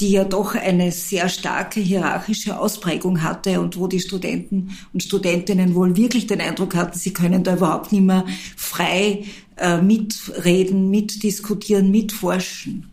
die 0.00 0.10
ja 0.10 0.24
doch 0.24 0.54
eine 0.54 0.90
sehr 0.90 1.28
starke 1.28 1.80
hierarchische 1.80 2.58
Ausprägung 2.58 3.22
hatte 3.22 3.60
und 3.60 3.76
wo 3.76 3.86
die 3.86 4.00
Studenten 4.00 4.76
und 4.92 5.02
Studentinnen 5.02 5.74
wohl 5.74 5.96
wirklich 5.96 6.26
den 6.26 6.40
Eindruck 6.40 6.74
hatten, 6.74 6.98
sie 6.98 7.12
können 7.12 7.44
da 7.44 7.54
überhaupt 7.54 7.92
nicht 7.92 8.02
mehr 8.02 8.24
frei 8.56 9.24
äh, 9.56 9.80
mitreden, 9.80 10.90
mitdiskutieren, 10.90 11.90
mitforschen. 11.90 12.86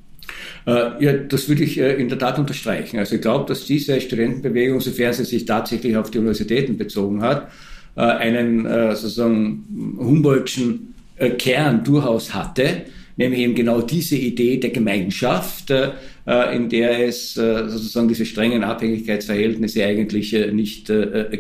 Äh, 0.67 1.04
ja, 1.04 1.13
das 1.13 1.50
würde 1.50 1.63
ich 1.63 1.80
äh, 1.80 1.95
in 1.95 2.08
der 2.08 2.19
Tat 2.19 2.38
unterstreichen. 2.38 3.00
Also 3.00 3.15
ich 3.15 3.21
glaube, 3.21 3.45
dass 3.47 3.65
diese 3.65 4.00
Studentenbewegung, 4.00 4.80
sofern 4.80 5.13
sie 5.13 5.26
sich 5.26 5.45
tatsächlich 5.45 5.97
auf 5.97 6.12
die 6.12 6.19
Universitäten 6.19 6.78
bezogen 6.78 7.21
hat, 7.21 7.52
einen 7.93 8.95
sozusagen 8.95 9.97
Humboldtschen 10.00 10.95
Kern 11.38 11.84
durchaus 11.84 12.34
hatte 12.34 12.84
nämlich 13.17 13.41
eben 13.41 13.54
genau 13.54 13.82
diese 13.82 14.15
Idee 14.15 14.58
der 14.58 14.69
Gemeinschaft, 14.69 15.69
in 15.69 16.69
der 16.69 17.06
es 17.06 17.34
sozusagen 17.34 18.08
diese 18.08 18.26
strengen 18.26 18.63
Abhängigkeitsverhältnisse 18.63 19.84
eigentlich 19.84 20.32
nicht 20.54 20.89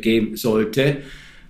geben 0.01 0.35
sollte. 0.35 0.97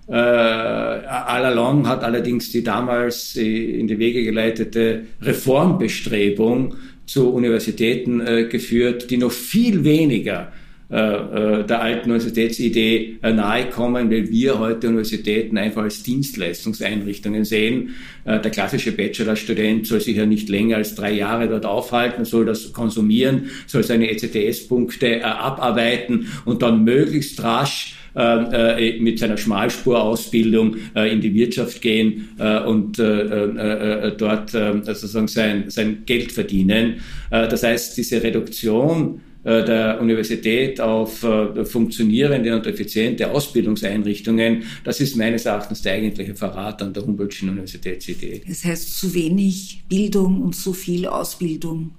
Äh, 0.08 0.14
allalong 0.14 1.86
hat 1.86 2.02
allerdings 2.02 2.50
die 2.50 2.64
damals 2.64 3.36
in 3.36 3.86
die 3.86 3.98
Wege 3.98 4.24
geleitete 4.24 5.04
Reformbestrebung 5.20 6.74
zu 7.06 7.30
Universitäten 7.32 8.20
äh, 8.20 8.44
geführt, 8.44 9.10
die 9.10 9.16
noch 9.16 9.32
viel 9.32 9.84
weniger 9.84 10.52
äh, 10.92 11.60
äh, 11.60 11.64
der 11.64 11.80
alten 11.80 12.10
Universitätsidee 12.10 13.16
äh, 13.22 13.32
nahe 13.32 13.70
kommen, 13.70 14.10
weil 14.10 14.28
wir 14.30 14.58
heute 14.58 14.88
Universitäten 14.88 15.56
einfach 15.56 15.84
als 15.84 16.02
Dienstleistungseinrichtungen 16.02 17.46
sehen. 17.46 17.94
Der 18.26 18.50
klassische 18.50 18.92
Bachelorstudent 18.92 19.86
soll 19.86 20.00
sich 20.00 20.16
ja 20.16 20.26
nicht 20.26 20.48
länger 20.50 20.76
als 20.76 20.94
drei 20.94 21.12
Jahre 21.12 21.48
dort 21.48 21.64
aufhalten, 21.64 22.24
soll 22.24 22.44
das 22.44 22.72
konsumieren, 22.72 23.50
soll 23.66 23.82
seine 23.82 24.10
ECTS-Punkte 24.10 25.24
abarbeiten 25.24 26.28
und 26.44 26.62
dann 26.62 26.84
möglichst 26.84 27.42
rasch 27.42 27.96
mit 28.14 29.18
seiner 29.18 29.36
Schmalspurausbildung 29.36 30.76
in 30.94 31.20
die 31.20 31.34
Wirtschaft 31.34 31.80
gehen 31.80 32.28
und 32.66 32.98
dort 32.98 34.50
sozusagen 34.50 35.28
sein, 35.28 35.64
sein 35.68 36.02
Geld 36.06 36.32
verdienen. 36.32 36.96
Das 37.30 37.62
heißt, 37.62 37.96
diese 37.96 38.22
Reduktion 38.22 39.20
äh, 39.20 39.31
der 39.44 40.00
Universität 40.00 40.80
auf 40.80 41.24
äh, 41.24 41.64
funktionierende 41.64 42.54
und 42.54 42.66
effiziente 42.66 43.30
Ausbildungseinrichtungen, 43.30 44.62
das 44.84 45.00
ist 45.00 45.16
meines 45.16 45.46
Erachtens 45.46 45.82
der 45.82 45.94
eigentliche 45.94 46.34
Verrat 46.34 46.80
an 46.82 46.92
der 46.92 47.04
Humboldtschen 47.04 47.48
Universitätsidee. 47.48 48.42
Das 48.46 48.64
heißt 48.64 48.98
zu 48.98 49.12
wenig 49.14 49.82
Bildung 49.88 50.42
und 50.42 50.54
zu 50.54 50.72
viel 50.72 51.06
Ausbildung. 51.06 51.92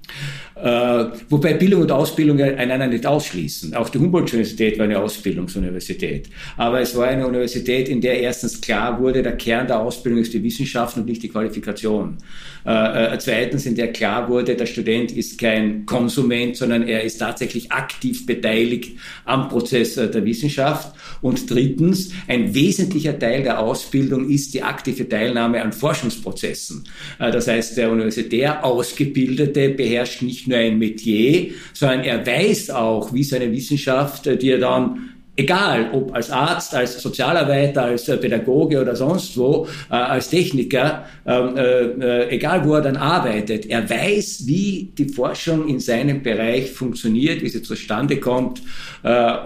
Äh, 0.55 1.05
wobei 1.29 1.53
Bildung 1.55 1.81
und 1.81 1.91
Ausbildung 1.91 2.39
einander 2.39 2.87
nicht 2.87 3.05
ausschließen. 3.05 3.73
Auch 3.73 3.89
die 3.89 3.97
Humboldtsche 3.97 4.37
Universität 4.37 4.77
war 4.77 4.85
eine 4.85 4.99
Ausbildungsuniversität. 4.99 6.29
Aber 6.55 6.79
es 6.79 6.95
war 6.95 7.07
eine 7.07 7.27
Universität, 7.27 7.89
in 7.89 7.99
der 7.99 8.19
erstens 8.21 8.61
klar 8.61 8.99
wurde, 9.01 9.21
der 9.21 9.35
Kern 9.35 9.67
der 9.67 9.79
Ausbildung 9.79 10.21
ist 10.21 10.33
die 10.33 10.43
Wissenschaft 10.43 10.97
und 10.97 11.05
nicht 11.05 11.23
die 11.23 11.29
Qualifikation. 11.29 12.17
Äh, 12.65 13.13
äh, 13.13 13.17
zweitens, 13.19 13.65
in 13.65 13.75
der 13.75 13.91
klar 13.91 14.29
wurde, 14.29 14.55
der 14.55 14.65
Student 14.65 15.11
ist 15.11 15.37
kein 15.37 15.85
Konsument, 15.85 16.55
sondern 16.55 16.87
er 16.87 17.03
ist 17.03 17.21
tatsächlich 17.33 17.71
aktiv 17.71 18.25
beteiligt 18.25 18.97
am 19.25 19.49
Prozess 19.49 19.97
äh, 19.97 20.09
der 20.09 20.23
Wissenschaft. 20.23 20.95
Und 21.21 21.49
drittens, 21.49 22.11
ein 22.27 22.53
wesentlicher 22.53 23.17
Teil 23.17 23.43
der 23.43 23.59
Ausbildung 23.59 24.29
ist 24.29 24.53
die 24.53 24.61
aktive 24.61 25.09
Teilnahme 25.09 25.61
an 25.61 25.73
Forschungsprozessen. 25.73 26.83
Äh, 27.19 27.31
das 27.31 27.47
heißt, 27.47 27.77
der 27.77 27.91
universitär 27.91 28.63
Ausgebildete 28.63 29.69
beherrscht 29.69 30.21
nicht 30.21 30.47
nur 30.47 30.59
ein 30.59 30.77
Metier, 30.77 31.51
sondern 31.73 32.01
er 32.01 32.25
weiß 32.25 32.69
auch, 32.69 33.13
wie 33.13 33.23
seine 33.23 33.51
Wissenschaft, 33.51 34.27
äh, 34.27 34.37
die 34.37 34.51
er 34.51 34.59
dann 34.59 35.12
egal 35.35 35.89
ob 35.93 36.13
als 36.13 36.29
Arzt, 36.29 36.75
als 36.75 37.01
Sozialarbeiter, 37.01 37.83
als 37.83 38.07
äh, 38.07 38.17
Pädagoge 38.17 38.79
oder 38.81 38.95
sonst 38.95 39.35
wo, 39.37 39.67
äh, 39.89 39.95
als 39.95 40.29
Techniker, 40.29 41.05
ähm, 41.25 41.57
äh, 41.57 42.29
egal 42.29 42.63
wo 42.65 42.75
er 42.75 42.81
dann 42.81 42.97
arbeitet, 42.97 43.65
er 43.65 43.89
weiß, 43.89 44.43
wie 44.45 44.91
die 44.97 45.09
Forschung 45.09 45.67
in 45.67 45.79
seinem 45.79 46.21
Bereich 46.21 46.71
funktioniert, 46.71 47.41
wie 47.41 47.49
sie 47.49 47.61
zustande 47.61 48.17
kommt 48.17 48.61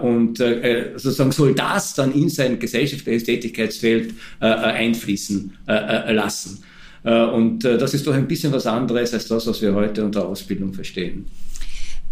und 0.02 0.38
sozusagen 0.38 1.32
soll 1.32 1.54
das 1.54 1.94
dann 1.94 2.12
in 2.12 2.28
sein 2.28 2.58
gesellschaftliches 2.58 3.24
Tätigkeitsfeld 3.24 4.14
einfließen 4.38 5.52
lassen. 5.66 6.62
Und 7.02 7.64
das 7.64 7.94
ist 7.94 8.06
doch 8.06 8.14
ein 8.14 8.28
bisschen 8.28 8.52
was 8.52 8.66
anderes 8.66 9.12
als 9.14 9.26
das, 9.26 9.46
was 9.46 9.60
wir 9.60 9.74
heute 9.74 10.04
unter 10.04 10.26
Ausbildung 10.28 10.72
verstehen. 10.72 11.26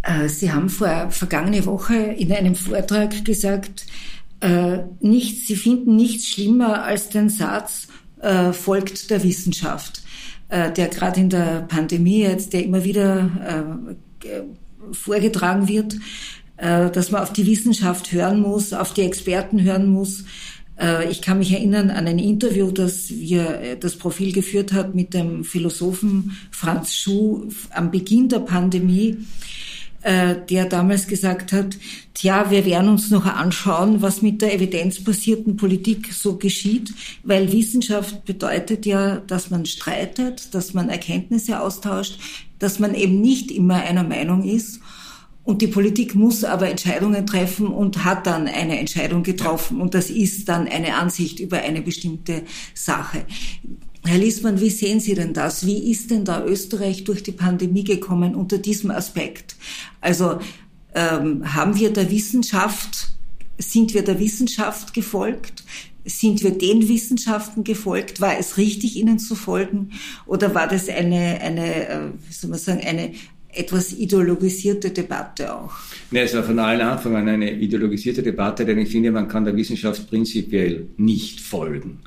Äh, 0.07 0.29
Sie 0.29 0.53
haben 0.53 0.69
vor 0.69 1.11
vergangene 1.11 1.66
Woche 1.66 1.97
in 1.97 2.33
einem 2.33 2.55
Vortrag 2.55 3.25
gesagt, 3.25 3.87
äh, 4.40 4.79
nichts, 5.01 5.47
Sie 5.49 5.57
finden 5.57 5.97
nichts 5.97 6.29
schlimmer 6.29 6.85
als 6.85 7.09
den 7.09 7.29
Satz, 7.29 7.88
äh, 8.21 8.53
folgt 8.53 9.11
der 9.11 9.23
Wissenschaft, 9.23 10.03
der 10.49 10.71
gerade 10.71 11.19
in 11.19 11.29
der 11.29 11.62
Pandemie 11.62 12.23
jetzt, 12.23 12.53
der 12.53 12.62
immer 12.62 12.85
wieder 12.85 13.97
vorgetragen 14.92 15.66
wird, 15.66 15.97
dass 16.57 17.11
man 17.11 17.23
auf 17.23 17.33
die 17.33 17.47
Wissenschaft 17.47 18.12
hören 18.12 18.42
muss, 18.42 18.73
auf 18.73 18.95
die 18.95 19.03
Experten 19.03 19.61
hören 19.61 19.88
muss. 19.88 20.23
Ich 21.11 21.21
kann 21.21 21.40
mich 21.40 21.51
erinnern 21.53 21.90
an 21.90 22.07
ein 22.07 22.21
Interview, 22.21 22.71
das 22.71 23.11
wir 23.11 23.77
das 23.81 23.97
Profil 23.97 24.33
geführt 24.33 24.73
hat 24.73 24.95
mit 24.95 25.14
dem 25.14 25.42
Philosophen 25.42 26.37
Franz 26.53 26.95
Schuh 26.95 27.49
am 27.71 27.90
Beginn 27.90 28.29
der 28.29 28.38
Pandemie 28.38 29.16
äh, 30.07 30.37
der 30.49 30.66
damals 30.66 31.09
gesagt 31.09 31.53
hat, 31.53 31.77
tja, 32.14 32.49
wir 32.49 32.64
werden 32.64 32.88
uns 32.90 33.11
noch 33.11 33.27
anschauen, 33.27 34.03
was 34.03 34.23
mit 34.23 34.40
der 34.40 34.55
evidenzbasierten 34.55 35.57
Politik 35.57 36.12
so 36.12 36.37
geschieht, 36.37 36.95
weil 37.25 37.53
Wissenschaft 37.53 38.25
bedeutet 38.25 38.87
ja, 38.87 39.16
dass 39.16 39.51
man 39.51 39.66
streitet, 39.66 40.55
dass 40.55 40.75
man 40.75 40.90
Erkenntnisse 40.90 41.61
austauscht, 41.61 42.21
dass 42.61 42.79
man 42.79 42.95
eben 42.95 43.21
nicht 43.21 43.51
immer 43.51 43.83
einer 43.83 44.05
Meinung 44.05 44.45
ist. 44.45 44.79
Und 45.42 45.61
die 45.61 45.66
Politik 45.66 46.14
muss 46.14 46.45
aber 46.45 46.69
Entscheidungen 46.69 47.27
treffen 47.27 47.66
und 47.66 48.05
hat 48.05 48.29
dann 48.29 48.47
eine 48.47 48.79
Entscheidung 48.79 49.25
getroffen. 49.25 49.81
Und 49.81 49.95
das 49.95 50.09
ist 50.09 50.49
dann 50.49 50.69
eine 50.69 50.95
Ansicht 50.95 51.40
über 51.40 51.59
eine 51.59 51.83
bestimmte 51.83 52.42
Sache. 52.75 53.25
Herr 54.07 54.19
Liesmann, 54.19 54.61
wie 54.61 54.71
sehen 54.71 55.01
Sie 55.01 55.14
denn 55.14 55.33
das? 55.33 55.66
Wie 55.66 55.90
ist 55.90 56.11
denn 56.11 56.25
da 56.25 56.45
Österreich 56.45 57.05
durch 57.05 57.23
die 57.23 57.33
Pandemie 57.33 57.85
gekommen 57.85 58.35
unter 58.35 58.59
diesem 58.59 58.90
Aspekt? 58.90 59.57
Also 60.01 60.38
ähm, 60.95 61.55
haben 61.55 61.77
wir 61.77 61.92
der 61.92 62.11
Wissenschaft, 62.11 63.09
sind 63.59 63.95
wir 63.95 64.03
der 64.03 64.21
Wissenschaft 64.21 64.95
gefolgt? 64.95 65.64
Sind 66.05 66.45
wir 66.45 66.53
den 66.53 66.88
Wissenschaften 66.88 67.64
gefolgt? 67.64 68.21
War 68.21 68.38
es 68.38 68.59
richtig, 68.59 68.97
ihnen 68.97 69.19
zu 69.19 69.35
folgen? 69.35 69.90
Oder 70.27 70.55
war 70.55 70.69
das 70.69 70.88
eine, 70.88 71.40
eine 71.40 71.88
äh, 71.88 71.99
wie 72.29 72.33
soll 72.33 72.51
man 72.51 72.59
sagen, 72.61 72.81
eine 72.87 73.12
etwas 73.53 73.92
ideologisierte 73.92 74.90
Debatte 74.90 75.55
auch? 75.55 75.73
Ne, 76.11 76.21
es 76.21 76.35
war 76.35 76.45
von 76.45 76.59
allen 76.59 76.81
Anfang 76.81 77.16
an 77.16 77.29
eine 77.29 77.53
ideologisierte 77.53 78.23
Debatte, 78.23 78.64
denn 78.64 78.79
ich 78.79 78.90
finde, 78.90 79.11
man 79.11 79.27
kann 79.27 79.45
der 79.45 79.57
Wissenschaft 79.57 80.09
prinzipiell 80.09 80.87
nicht 80.97 81.40
folgen. 81.40 82.01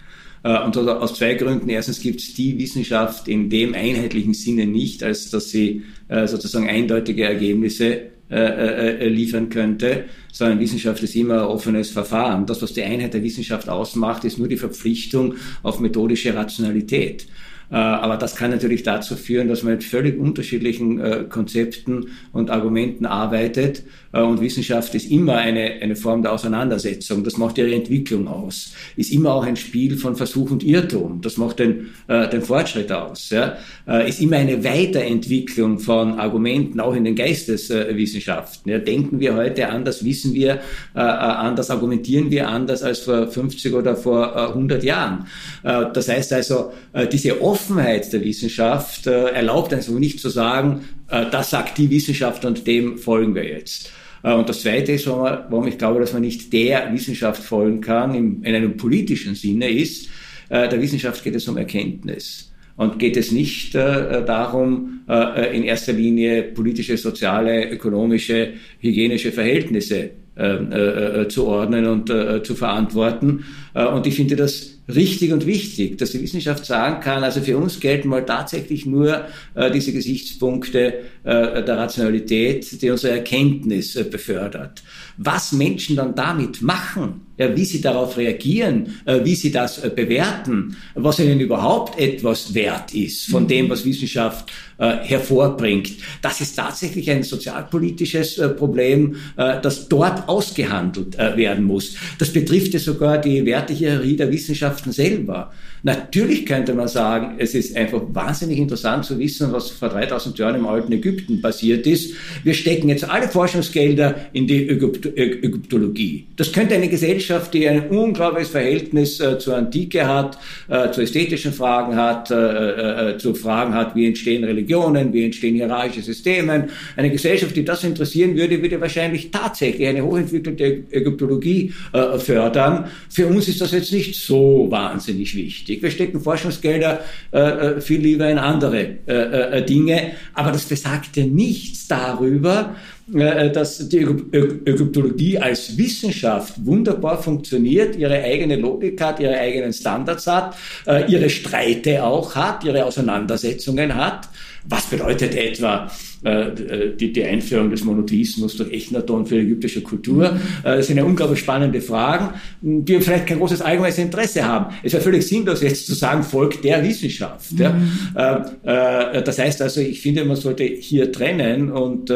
Äh, 0.43 0.63
und 0.63 0.78
aus 0.78 1.15
zwei 1.15 1.34
Gründen. 1.34 1.69
Erstens 1.69 2.02
gibt 2.02 2.21
es 2.21 2.34
die 2.34 2.58
Wissenschaft 2.58 3.28
in 3.28 3.49
dem 3.49 3.73
einheitlichen 3.73 4.34
Sinne 4.34 4.65
nicht, 4.65 5.04
als 5.04 5.30
dass 5.30 5.49
sie 5.49 5.84
äh, 6.08 6.28
sozusagen 6.28 6.69
eindeutige 6.69 7.23
Ergebnisse 7.23 8.10
äh, 8.32 9.08
liefern 9.08 9.49
könnte, 9.49 10.06
sondern 10.32 10.60
Wissenschaft 10.60 11.02
ist 11.02 11.15
immer 11.15 11.41
ein 11.41 11.47
offenes 11.47 11.89
Verfahren. 11.89 12.45
Das, 12.45 12.62
was 12.62 12.73
die 12.73 12.84
Einheit 12.84 13.15
der 13.15 13.23
Wissenschaft 13.23 13.67
ausmacht, 13.67 14.23
ist 14.23 14.38
nur 14.38 14.47
die 14.47 14.58
Verpflichtung 14.58 15.34
auf 15.63 15.80
methodische 15.80 16.36
Rationalität. 16.36 17.25
Aber 17.69 18.17
das 18.17 18.36
kann 18.36 18.51
natürlich 18.51 18.84
dazu 18.84 19.15
führen, 19.15 19.47
dass 19.47 19.63
man 19.63 19.73
mit 19.73 19.84
völlig 19.84 20.19
unterschiedlichen 20.19 21.29
Konzepten 21.29 22.08
und 22.32 22.49
Argumenten 22.49 23.05
arbeitet 23.05 23.84
äh, 24.13 24.21
und 24.21 24.41
Wissenschaft 24.41 24.95
ist 24.95 25.10
immer 25.12 25.36
eine, 25.36 25.79
eine 25.82 25.95
Form 25.95 26.21
der 26.21 26.34
Auseinandersetzung. 26.34 27.23
Das 27.23 27.38
macht 27.38 27.58
ihre 27.58 27.73
Entwicklung 27.73 28.27
aus. 28.27 28.73
Ist 28.95 29.12
immer 29.12 29.34
auch 29.34 29.45
ein 29.45 29.55
Spiel 29.55 29.97
von 29.97 30.15
Versuch 30.15 30.51
und 30.51 30.63
Irrtum. 30.63 31.21
Das 31.21 31.38
macht 31.38 31.60
den, 31.60 31.88
äh, 32.08 32.27
den 32.29 32.41
Fortschritt 32.41 32.91
aus. 32.91 33.29
Ja? 33.29 33.58
Äh, 33.88 34.10
ist 34.10 34.21
immer 34.21 34.38
eine 34.38 34.63
Weiterentwicklung 34.63 35.79
von 35.79 36.19
Argumenten, 36.19 36.79
auch 36.79 36.95
in 36.95 37.03
den 37.03 37.15
Geisteswissenschaften. 37.15 38.71
Ja? 38.71 38.79
Denken 38.79 39.19
wir 39.19 39.36
heute 39.36 39.69
anders, 39.69 40.03
wissen 40.03 40.34
wir 40.34 40.53
äh, 40.95 40.99
äh 40.99 40.99
anders, 40.99 41.69
argumentieren 41.69 42.32
wir 42.32 42.47
anders 42.49 42.84
als 42.84 42.99
vor 42.99 43.27
50 43.27 43.73
oder 43.73 43.95
vor 43.95 44.36
äh, 44.36 44.49
100 44.49 44.84
Jahren. 44.84 45.27
Äh, 45.63 45.86
das 45.93 46.10
heißt 46.10 46.34
also, 46.34 46.71
äh, 46.93 47.08
diese 47.08 47.41
der 47.67 48.24
Wissenschaft 48.24 49.08
äh, 49.08 49.32
erlaubt 49.32 49.74
also 49.74 49.98
nicht 49.98 50.19
zu 50.19 50.30
sagen, 50.30 50.86
äh, 51.10 51.26
das 51.32 51.50
sagt 51.50 51.78
die 51.78 51.89
Wissenschaft 51.89 52.45
und 52.45 52.65
dem 52.67 52.98
folgen 52.98 53.36
wir 53.36 53.45
jetzt. 53.45 53.91
Äh, 54.24 54.34
und 54.34 54.50
das 54.50 54.62
Zweite 54.62 54.93
ist, 54.93 55.08
warum 55.08 55.67
ich 55.67 55.78
glaube, 55.78 56.00
dass 56.00 56.13
man 56.13 56.22
nicht 56.22 56.52
der 56.54 56.91
Wissenschaft 56.93 57.43
folgen 57.43 57.82
kann, 57.82 58.13
in 58.15 58.45
einem 58.45 58.78
politischen 58.78 59.36
Sinne 59.36 59.69
ist, 59.69 60.10
der 60.52 60.82
Wissenschaft 60.82 61.24
geht 61.24 61.36
es 61.36 61.48
um 61.48 61.58
Erkenntnis. 61.58 62.50
Und 62.80 62.98
geht 62.98 63.17
es 63.17 63.34
nicht 63.34 63.76
äh, 63.76 64.24
darum, 64.26 65.02
äh, 65.10 65.54
in 65.54 65.63
erster 65.63 65.91
Linie 65.91 66.43
politische, 66.43 66.95
soziale, 66.95 67.69
ökonomische, 67.69 68.54
hygienische 68.80 69.34
Verhältnisse 69.34 70.12
ähm, 70.38 70.72
äh, 70.72 71.28
zu 71.28 71.45
ordnen 71.45 71.86
und 71.86 72.08
zu 72.45 72.56
verantworten. 72.56 73.43
Und 73.74 74.08
ich 74.08 74.15
finde 74.15 74.38
das 74.38 74.78
richtig 74.89 75.32
und 75.32 75.45
wichtig, 75.45 75.97
dass 75.97 76.12
die 76.12 76.21
Wissenschaft 76.21 76.65
sagen 76.65 77.02
kann, 77.02 77.23
also 77.23 77.41
für 77.41 77.58
uns 77.58 77.80
gelten 77.80 78.10
mal 78.10 78.25
tatsächlich 78.25 78.86
nur 78.86 79.25
äh, 79.56 79.71
diese 79.71 79.93
Gesichtspunkte 79.93 80.99
äh, 81.23 81.63
der 81.63 81.78
Rationalität, 81.78 82.82
die 82.82 82.89
unsere 82.89 83.13
Erkenntnis 83.13 83.95
äh, 83.95 84.04
befördert. 84.04 84.84
Was 85.17 85.52
Menschen 85.52 85.95
dann 85.95 86.15
damit 86.15 86.62
machen, 86.62 87.21
wie 87.39 87.65
sie 87.65 87.82
darauf 87.82 88.17
reagieren, 88.17 88.99
äh, 89.06 89.19
wie 89.23 89.36
sie 89.36 89.52
das 89.52 89.84
äh, 89.84 89.89
bewerten, 89.89 90.75
was 90.95 91.19
ihnen 91.19 91.39
überhaupt 91.39 91.99
etwas 91.99 92.54
wert 92.54 92.93
ist 92.93 93.28
von 93.28 93.47
dem, 93.47 93.69
was 93.69 93.86
Wissenschaft 93.86 94.52
äh, 94.78 94.97
hervorbringt. 95.04 95.91
Das 96.21 96.41
ist 96.41 96.56
tatsächlich 96.56 97.10
ein 97.10 97.23
sozialpolitisches 97.23 98.41
Problem, 98.58 99.15
das 99.36 99.88
dort 99.89 100.28
ausgehandelt 100.28 101.17
werden 101.17 101.65
muss. 101.65 101.95
Das 102.17 102.32
betrifft 102.32 102.73
ja 102.73 102.80
sogar 102.80 103.17
die 103.17 103.45
Wertehierarchie 103.45 104.15
der 104.15 104.32
Wissenschaften 104.32 104.91
selber. 104.91 105.52
Natürlich 105.84 106.45
könnte 106.45 106.73
man 106.73 106.88
sagen, 106.88 107.36
es 107.38 107.56
ist 107.56 107.75
einfach 107.75 108.02
wahnsinnig 108.10 108.58
interessant 108.58 109.06
zu 109.06 109.17
wissen, 109.17 109.52
was 109.54 109.69
vor 109.69 109.89
3000 109.89 110.38
Jahren 110.38 110.56
im 110.56 110.67
alten 110.67 110.91
Ägypten 110.91 111.41
passiert 111.41 111.88
ist. 111.88 112.13
Wir 112.43 112.54
stecken 112.54 112.89
jetzt 112.89 113.10
alle 113.10 113.30
Forschungsgelder 113.30 114.15
in 114.34 114.47
die 114.47 114.67
Ägyptologie. 114.67 116.28
Das 116.36 116.52
könnte 116.52 116.75
eine 116.75 116.89
Gesellschaft, 116.89 117.28
die 117.51 117.67
ein 117.67 117.89
unglaubliches 117.89 118.51
Verhältnis 118.51 119.19
äh, 119.19 119.37
zur 119.39 119.57
Antike 119.57 120.07
hat, 120.07 120.37
äh, 120.67 120.91
zu 120.91 121.01
ästhetischen 121.01 121.53
Fragen 121.53 121.95
hat, 121.95 122.31
äh, 122.31 123.11
äh, 123.11 123.17
zu 123.17 123.33
Fragen 123.33 123.73
hat, 123.73 123.95
wie 123.95 124.07
entstehen 124.07 124.43
Religionen, 124.43 125.13
wie 125.13 125.25
entstehen 125.25 125.55
hierarchische 125.55 126.01
Systeme. 126.01 126.67
Eine 126.95 127.09
Gesellschaft, 127.09 127.55
die 127.55 127.65
das 127.65 127.83
interessieren 127.83 128.35
würde, 128.35 128.61
würde 128.61 128.79
wahrscheinlich 128.81 129.31
tatsächlich 129.31 129.87
eine 129.87 130.03
hochentwickelte 130.03 130.83
Ägyptologie 130.91 131.73
äh, 131.93 132.17
fördern. 132.17 132.85
Für 133.09 133.27
uns 133.27 133.47
ist 133.47 133.61
das 133.61 133.71
jetzt 133.71 133.91
nicht 133.91 134.15
so 134.15 134.67
wahnsinnig 134.69 135.35
wichtig. 135.35 135.81
Wir 135.81 135.91
stecken 135.91 136.19
Forschungsgelder 136.19 137.01
äh, 137.31 137.39
äh, 137.39 137.81
viel 137.81 138.01
lieber 138.01 138.29
in 138.29 138.37
andere 138.37 138.97
äh, 139.07 139.13
äh, 139.57 139.65
Dinge, 139.65 140.11
aber 140.33 140.51
das 140.51 140.65
besagt 140.65 141.17
ja 141.17 141.25
nichts 141.25 141.87
darüber, 141.87 142.75
äh, 142.75 142.98
dass 143.12 143.89
die 143.89 144.00
Ägyptologie 144.00 145.39
als 145.39 145.78
Wissenschaft 145.78 146.54
wunderbar 146.65 147.22
funktioniert, 147.22 147.95
ihre 147.95 148.22
eigene 148.24 148.56
Logik 148.56 149.02
hat, 149.02 149.19
ihre 149.19 149.38
eigenen 149.38 149.74
Standards 149.74 150.28
hat, 150.28 150.56
äh, 150.86 151.10
ihre 151.12 151.30
Streite 151.30 152.04
auch 152.04 152.36
hat, 152.36 152.63
ihre 152.63 152.86
Auseinandersetzungen 152.86 153.95
hat. 153.95 154.30
Was 154.65 154.86
bedeutet 154.86 155.36
etwa 155.36 155.89
äh, 156.22 156.52
die, 157.00 157.13
die 157.13 157.24
Einführung 157.24 157.69
des 157.69 157.86
Monotheismus 157.86 158.58
durch 158.58 158.74
Echnaton 158.74 159.26
für 159.26 159.36
die 159.36 159.41
ägyptische 159.41 159.82
Kultur. 159.82 160.38
Äh, 160.63 160.76
das 160.78 160.88
sind 160.88 160.98
ja 160.98 161.06
unglaublich 161.06 161.39
spannende 161.39 161.80
Fragen, 161.80 162.34
die 162.62 163.00
vielleicht 163.00 163.28
kein 163.28 163.39
großes 163.39 163.62
allgemeines 163.62 163.98
Interesse 164.00 164.45
haben. 164.45 164.76
Es 164.84 164.91
wäre 164.91 165.02
völlig 165.02 165.26
sinnlos, 165.26 165.62
jetzt 165.62 165.88
zu 165.88 165.93
sagen, 165.93 166.24
folgt 166.24 166.65
der 166.65 166.84
Wissenschaft. 166.84 167.54
Mhm. 167.54 167.91
Äh, 168.15 169.24
das 169.24 169.39
heißt 169.39 169.62
also, 169.62 169.80
ich 169.80 170.02
finde, 170.02 170.26
man 170.26 170.36
sollte 170.36 170.65
hier 170.65 171.10
trennen 171.12 171.72
und 171.72 172.12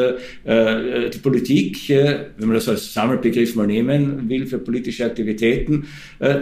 die 1.10 1.18
Politik, 1.18 1.88
wenn 1.88 2.48
man 2.48 2.54
das 2.54 2.68
als 2.68 2.92
Sammelbegriff 2.92 3.54
mal 3.54 3.66
nehmen 3.66 4.28
will 4.28 4.46
für 4.46 4.58
politische 4.58 5.04
Aktivitäten, 5.04 5.86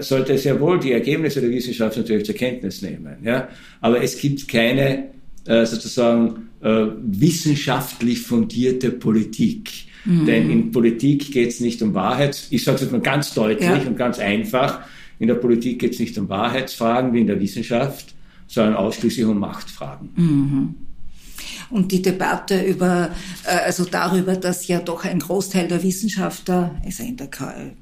sollte 0.00 0.38
sehr 0.38 0.60
wohl 0.60 0.78
die 0.78 0.92
Ergebnisse 0.92 1.40
der 1.40 1.50
Wissenschaft 1.50 1.96
natürlich 1.96 2.24
zur 2.24 2.34
Kenntnis 2.34 2.82
nehmen. 2.82 3.16
Ja. 3.24 3.48
Aber 3.80 4.02
es 4.02 4.18
gibt 4.18 4.48
keine 4.48 5.08
sozusagen 5.44 6.48
äh, 6.62 6.86
wissenschaftlich 7.02 8.20
fundierte 8.20 8.90
Politik. 8.90 9.70
Mhm. 10.04 10.26
Denn 10.26 10.50
in 10.50 10.70
Politik 10.70 11.32
geht 11.32 11.48
es 11.48 11.60
nicht 11.60 11.82
um 11.82 11.94
Wahrheit. 11.94 12.46
Ich 12.50 12.62
sage 12.64 12.76
es 12.76 12.82
jetzt 12.82 12.92
mal 12.92 13.00
ganz 13.00 13.34
deutlich 13.34 13.68
ja. 13.68 13.82
und 13.82 13.96
ganz 13.96 14.18
einfach. 14.20 14.80
In 15.18 15.28
der 15.28 15.34
Politik 15.34 15.80
geht 15.80 15.94
es 15.94 15.98
nicht 15.98 16.16
um 16.18 16.28
Wahrheitsfragen 16.28 17.12
wie 17.12 17.20
in 17.20 17.26
der 17.26 17.40
Wissenschaft, 17.40 18.14
sondern 18.46 18.74
ausschließlich 18.74 19.26
um 19.26 19.38
Machtfragen. 19.38 20.10
Mhm 20.16 20.74
und 21.72 21.90
die 21.90 22.02
Debatte 22.02 22.62
über, 22.62 23.10
äh, 23.44 23.56
also 23.64 23.84
darüber, 23.84 24.36
dass 24.36 24.66
ja 24.68 24.80
doch 24.80 25.04
ein 25.04 25.18
Großteil 25.18 25.68
der 25.68 25.82
Wissenschaftler, 25.82 26.74
also 26.84 27.02
in 27.02 27.16
der 27.16 27.28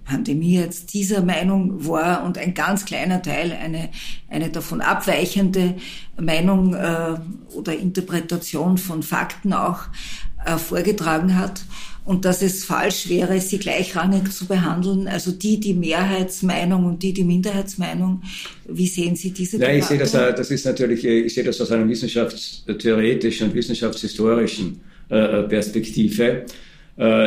Pandemie 0.05 0.55
jetzt 0.55 0.95
dieser 0.95 1.23
Meinung 1.23 1.87
war 1.87 2.25
und 2.25 2.39
ein 2.39 2.55
ganz 2.55 2.85
kleiner 2.85 3.21
Teil 3.21 3.53
eine, 3.53 3.91
eine 4.29 4.49
davon 4.51 4.81
abweichende 4.81 5.75
Meinung 6.19 6.75
äh, 6.75 7.17
oder 7.55 7.77
Interpretation 7.77 8.79
von 8.79 9.03
Fakten 9.03 9.53
auch 9.53 9.81
äh, 10.45 10.57
vorgetragen 10.57 11.37
hat 11.37 11.63
und 12.05 12.25
dass 12.25 12.43
es 12.43 12.65
falsch 12.65 13.09
wäre, 13.09 13.41
sie 13.41 13.59
gleichrangig 13.59 14.33
zu 14.33 14.47
behandeln, 14.47 15.07
also 15.07 15.33
die 15.33 15.61
die 15.61 15.75
Mehrheitsmeinung 15.75 16.87
und 16.87 17.03
die 17.03 17.13
die 17.13 17.25
Minderheitsmeinung. 17.25 18.23
Wie 18.67 18.87
sehen 18.87 19.17
Sie 19.17 19.33
diese 19.33 19.59
Debatte? 19.59 19.73
Ja, 19.73 19.79
ich 19.79 19.85
sehe 19.85 19.99
das, 19.99 20.15
äh, 20.15 20.35
das 20.35 20.51
ist 20.51 20.65
natürlich, 20.65 21.05
äh, 21.05 21.21
ich 21.21 21.35
sehe 21.35 21.45
das 21.45 21.61
aus 21.61 21.71
einer 21.71 21.89
wissenschaftstheoretischen 21.89 23.49
und 23.49 23.55
wissenschaftshistorischen 23.55 24.81
äh, 25.09 25.43
Perspektive. 25.45 26.47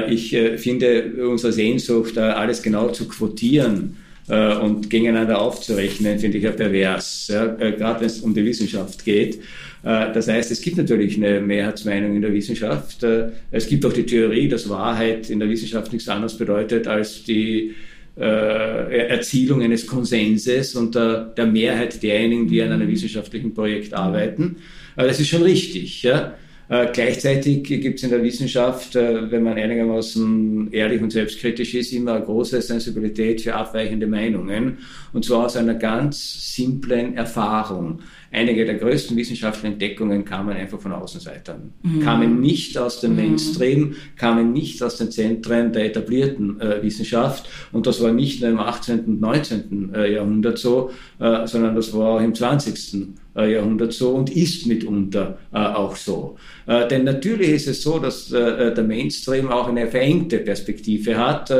Ich 0.07 0.29
finde 0.57 1.27
unsere 1.27 1.51
Sehnsucht, 1.51 2.15
alles 2.19 2.61
genau 2.61 2.89
zu 2.89 3.07
quotieren, 3.07 3.97
und 4.27 4.89
gegeneinander 4.89 5.41
aufzurechnen, 5.41 6.17
finde 6.17 6.37
ich 6.37 6.45
ja 6.45 6.51
pervers, 6.51 7.27
ja, 7.29 7.45
gerade 7.45 7.99
wenn 7.99 8.07
es 8.07 8.21
um 8.21 8.33
die 8.33 8.45
Wissenschaft 8.45 9.03
geht. 9.03 9.39
Äh, 9.83 10.13
das 10.13 10.27
heißt, 10.27 10.51
es 10.51 10.61
gibt 10.61 10.77
natürlich 10.77 11.17
eine 11.17 11.41
Mehrheitsmeinung 11.41 12.15
in 12.15 12.21
der 12.21 12.33
Wissenschaft. 12.33 13.03
Äh, 13.03 13.29
es 13.51 13.67
gibt 13.67 13.85
auch 13.85 13.93
die 13.93 14.05
Theorie, 14.05 14.47
dass 14.47 14.69
Wahrheit 14.69 15.29
in 15.29 15.39
der 15.39 15.49
Wissenschaft 15.49 15.91
nichts 15.91 16.07
anderes 16.07 16.37
bedeutet 16.37 16.87
als 16.87 17.23
die 17.23 17.75
äh, 18.17 19.07
Erzielung 19.07 19.61
eines 19.61 19.85
Konsenses 19.85 20.75
unter 20.75 21.25
der 21.35 21.47
Mehrheit 21.47 22.01
derjenigen, 22.01 22.47
die 22.47 22.61
an 22.61 22.71
einem 22.71 22.87
wissenschaftlichen 22.87 23.53
Projekt 23.53 23.93
arbeiten. 23.93 24.57
Das 24.95 25.19
ist 25.19 25.29
schon 25.29 25.41
richtig. 25.41 26.03
Ja? 26.03 26.35
Gleichzeitig 26.67 27.63
gibt 27.63 27.97
es 27.97 28.03
in 28.03 28.09
der 28.09 28.23
Wissenschaft, 28.23 28.95
wenn 28.95 29.43
man 29.43 29.57
einigermaßen 29.57 30.71
ehrlich 30.71 31.01
und 31.01 31.11
selbstkritisch 31.11 31.75
ist, 31.75 31.91
immer 31.91 32.13
eine 32.13 32.25
große 32.25 32.61
Sensibilität 32.61 33.41
für 33.41 33.53
abweichende 33.53 34.07
Meinungen. 34.07 34.77
Und 35.11 35.25
zwar 35.25 35.45
aus 35.45 35.57
einer 35.57 35.75
ganz 35.75 36.55
simplen 36.55 37.15
Erfahrung 37.15 37.99
einige 38.33 38.65
der 38.65 38.75
größten 38.75 39.15
wissenschaftlichen 39.15 39.73
Entdeckungen 39.73 40.25
kamen 40.25 40.57
einfach 40.57 40.79
von 40.79 40.91
Außenseitern, 40.91 41.71
mhm. 41.83 41.99
kamen 42.01 42.41
nicht 42.41 42.77
aus 42.77 42.99
dem 42.99 43.11
mhm. 43.11 43.17
Mainstream, 43.17 43.95
kamen 44.17 44.51
nicht 44.51 44.81
aus 44.81 44.97
den 44.97 45.11
Zentren 45.11 45.71
der 45.71 45.85
etablierten 45.85 46.59
äh, 46.59 46.81
Wissenschaft. 46.81 47.47
Und 47.71 47.87
das 47.87 48.01
war 48.01 48.11
nicht 48.11 48.41
nur 48.41 48.49
im 48.49 48.59
18. 48.59 49.05
und 49.05 49.21
19. 49.21 49.93
Äh, 49.93 50.13
Jahrhundert 50.13 50.57
so, 50.57 50.91
äh, 51.19 51.45
sondern 51.45 51.75
das 51.75 51.93
war 51.93 52.15
auch 52.15 52.21
im 52.21 52.33
20. 52.33 53.13
Äh, 53.35 53.53
Jahrhundert 53.53 53.93
so 53.93 54.11
und 54.11 54.29
ist 54.29 54.67
mitunter 54.67 55.39
äh, 55.51 55.57
auch 55.57 55.95
so. 55.95 56.35
Äh, 56.67 56.87
denn 56.87 57.03
natürlich 57.03 57.49
ist 57.49 57.67
es 57.67 57.81
so, 57.81 57.97
dass 57.97 58.27
der 58.29 58.83
Mainstream 58.83 59.49
auch 59.49 59.67
eine 59.67 59.87
verengte 59.87 60.37
Perspektive 60.37 61.17
hat. 61.17 61.51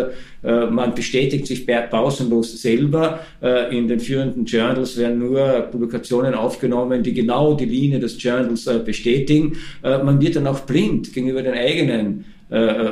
man 0.44 0.94
bestätigt 0.94 1.48
sich 1.48 1.66
pausenlos 1.66 2.62
selber. 2.62 3.20
in 3.72 3.88
den 3.88 4.00
führenden 4.00 4.46
Journals 4.46 4.98
werden 4.98 5.20
nur 5.20 5.68
Publikationen 5.72 6.34
aufgenommen, 6.34 7.04
die 7.04 7.14
genau 7.14 7.54
die 7.54 7.66
Linie 7.66 8.00
des 8.00 8.22
Journals 8.22 8.66
bestätigen. 8.86 9.58
man 9.82 10.22
wird 10.22 10.36
dann 10.36 10.48
auch 10.48 10.62
blind 10.62 11.14
gegenüber 11.14 11.42
den 11.42 11.54
eigenen 11.54 12.26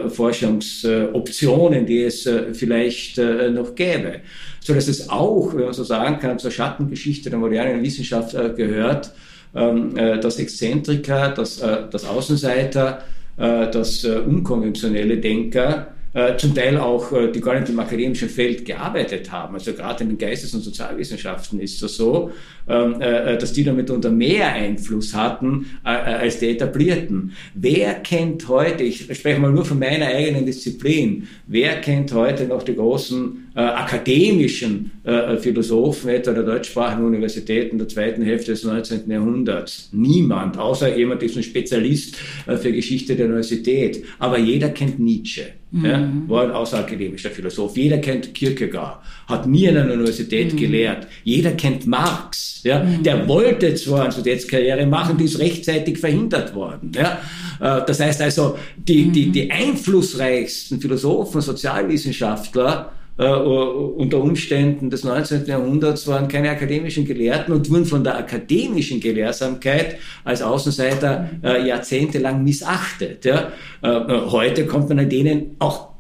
Forschungsoptionen, 0.10 1.86
die 1.86 2.04
es 2.04 2.28
vielleicht 2.54 3.18
noch 3.18 3.76
gäbe. 3.76 4.22
So 4.64 4.74
dass 4.76 4.88
es 4.88 5.10
auch, 5.10 5.56
wenn 5.56 5.66
man 5.66 5.74
so 5.74 5.84
sagen 5.84 6.20
kann, 6.20 6.38
zur 6.38 6.52
Schattengeschichte 6.52 7.30
der 7.30 7.40
modernen 7.40 7.82
Wissenschaft 7.82 8.36
äh, 8.36 8.54
gehört, 8.56 9.12
ähm, 9.56 9.98
äh, 9.98 10.20
dass 10.20 10.38
Exzentriker, 10.38 11.30
dass, 11.30 11.60
äh, 11.62 11.90
dass 11.90 12.06
Außenseiter, 12.06 13.04
äh, 13.38 13.70
dass 13.72 14.04
äh, 14.04 14.20
unkonventionelle 14.20 15.18
Denker 15.18 15.88
äh, 16.14 16.36
zum 16.36 16.54
Teil 16.54 16.78
auch, 16.78 17.12
äh, 17.14 17.32
die 17.32 17.40
gar 17.40 17.58
nicht 17.58 17.70
im 17.70 17.80
akademischen 17.80 18.28
Feld 18.28 18.66
gearbeitet 18.66 19.32
haben. 19.32 19.54
Also 19.54 19.72
gerade 19.72 20.04
in 20.04 20.10
den 20.10 20.18
Geistes- 20.18 20.54
und 20.54 20.62
Sozialwissenschaften 20.62 21.60
ist 21.60 21.82
das 21.82 21.96
so, 21.96 22.32
ähm, 22.68 23.00
äh, 23.00 23.38
dass 23.38 23.54
die 23.54 23.64
damit 23.64 23.90
unter 23.90 24.10
mehr 24.10 24.52
Einfluss 24.52 25.14
hatten 25.14 25.66
als 25.84 26.40
die 26.40 26.50
etablierten. 26.50 27.32
Wer 27.54 27.96
kennt 27.96 28.48
heute, 28.48 28.84
ich 28.84 29.04
spreche 29.04 29.40
mal 29.40 29.52
nur 29.52 29.66
von 29.66 29.80
meiner 29.80 30.08
eigenen 30.08 30.46
Disziplin, 30.46 31.28
wer 31.48 31.80
kennt 31.82 32.14
heute 32.14 32.46
noch 32.46 32.64
die 32.64 32.76
großen 32.76 33.51
äh, 33.54 33.60
akademischen 33.60 34.92
äh, 35.04 35.36
Philosophen, 35.38 36.10
etwa 36.10 36.32
der 36.32 36.44
deutschsprachigen 36.44 37.06
Universitäten 37.06 37.78
der 37.78 37.88
zweiten 37.88 38.22
Hälfte 38.22 38.52
des 38.52 38.64
19. 38.64 39.10
Jahrhunderts. 39.10 39.90
Niemand, 39.92 40.58
außer 40.58 40.96
jemand, 40.96 41.22
der 41.22 41.30
ist 41.30 41.38
ein 41.38 41.44
Spezialist 41.44 42.16
äh, 42.48 42.56
für 42.56 42.72
Geschichte 42.72 43.16
der 43.16 43.26
Universität. 43.26 44.04
Aber 44.20 44.38
jeder 44.38 44.70
kennt 44.70 45.00
Nietzsche. 45.00 45.44
Mhm. 45.72 45.86
Ja, 45.86 46.12
war 46.28 46.44
ein 46.44 46.52
außerakademischer 46.52 47.30
Philosoph. 47.30 47.78
Jeder 47.78 47.98
kennt 48.00 48.34
Kierkegaard, 48.34 49.00
hat 49.28 49.48
nie 49.48 49.70
an 49.70 49.78
einer 49.78 49.94
Universität 49.94 50.54
mhm. 50.54 50.58
gelehrt. 50.58 51.08
Jeder 51.24 51.52
kennt 51.52 51.88
Marx. 51.88 52.62
Ja, 52.64 52.84
mhm. 52.84 53.04
Der 53.04 53.28
wollte 53.28 53.74
zwar 53.76 54.02
eine 54.02 54.14
Universitätskarriere 54.14 54.86
machen, 54.86 55.18
die 55.18 55.26
ist 55.26 55.40
rechtzeitig 55.40 55.98
verhindert 55.98 56.54
worden. 56.54 56.92
Ja, 56.94 57.22
äh, 57.60 57.86
das 57.86 58.00
heißt 58.00 58.22
also, 58.22 58.58
die, 58.78 59.10
die, 59.12 59.28
mhm. 59.28 59.32
die 59.32 59.52
einflussreichsten 59.52 60.82
Philosophen, 60.82 61.42
Sozialwissenschaftler, 61.42 62.92
äh, 63.18 63.28
unter 63.28 64.22
Umständen 64.22 64.90
des 64.90 65.04
19. 65.04 65.46
Jahrhunderts 65.46 66.08
waren 66.08 66.28
keine 66.28 66.50
akademischen 66.50 67.06
Gelehrten 67.06 67.54
und 67.54 67.70
wurden 67.70 67.86
von 67.86 68.04
der 68.04 68.18
akademischen 68.18 69.00
Gelehrsamkeit 69.00 69.98
als 70.24 70.42
Außenseiter 70.42 71.30
äh, 71.44 71.68
jahrzehntelang 71.68 72.44
missachtet. 72.44 73.26
Ja? 73.26 73.52
Äh, 73.84 73.90
äh 73.90 74.22
heute 74.28 74.66
kommt 74.66 74.90
man 74.90 75.00
an 75.00 75.10
denen 75.10 75.56
auch 75.60 75.92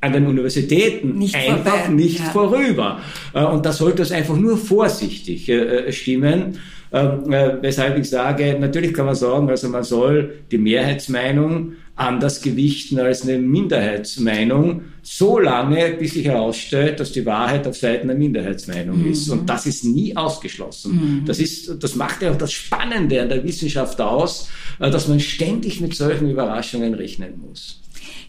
an 0.00 0.12
den 0.12 0.26
Universitäten 0.26 1.18
nicht 1.18 1.34
einfach 1.34 1.80
vorbei. 1.84 1.94
nicht 1.94 2.20
ja. 2.20 2.24
vorüber. 2.26 3.00
Äh, 3.34 3.44
und 3.44 3.66
da 3.66 3.72
sollte 3.72 4.02
es 4.02 4.12
einfach 4.12 4.36
nur 4.36 4.56
vorsichtig 4.56 5.48
äh, 5.48 5.92
stimmen. 5.92 6.58
Ähm, 6.92 7.22
weshalb 7.60 7.98
ich 7.98 8.10
sage, 8.10 8.56
natürlich 8.58 8.92
kann 8.92 9.06
man 9.06 9.14
sagen, 9.14 9.48
also 9.48 9.68
man 9.68 9.84
soll 9.84 10.40
die 10.50 10.58
Mehrheitsmeinung 10.58 11.74
anders 12.00 12.40
gewichten 12.40 12.98
als 12.98 13.22
eine 13.22 13.38
Minderheitsmeinung, 13.38 14.82
so 15.02 15.38
lange, 15.38 15.92
bis 15.98 16.14
sich 16.14 16.24
herausstellt, 16.24 16.98
dass 16.98 17.12
die 17.12 17.26
Wahrheit 17.26 17.66
auf 17.66 17.76
Seiten 17.76 18.08
der 18.08 18.16
Minderheitsmeinung 18.16 19.02
mhm. 19.02 19.12
ist. 19.12 19.28
Und 19.28 19.48
das 19.48 19.66
ist 19.66 19.84
nie 19.84 20.16
ausgeschlossen. 20.16 21.20
Mhm. 21.20 21.24
Das, 21.26 21.38
ist, 21.38 21.82
das 21.82 21.94
macht 21.94 22.22
ja 22.22 22.32
auch 22.32 22.38
das 22.38 22.52
Spannende 22.52 23.20
an 23.20 23.28
der 23.28 23.44
Wissenschaft 23.44 24.00
aus, 24.00 24.48
äh, 24.78 24.90
dass 24.90 25.08
man 25.08 25.20
ständig 25.20 25.80
mit 25.80 25.94
solchen 25.94 26.30
Überraschungen 26.30 26.94
rechnen 26.94 27.40
muss. 27.46 27.80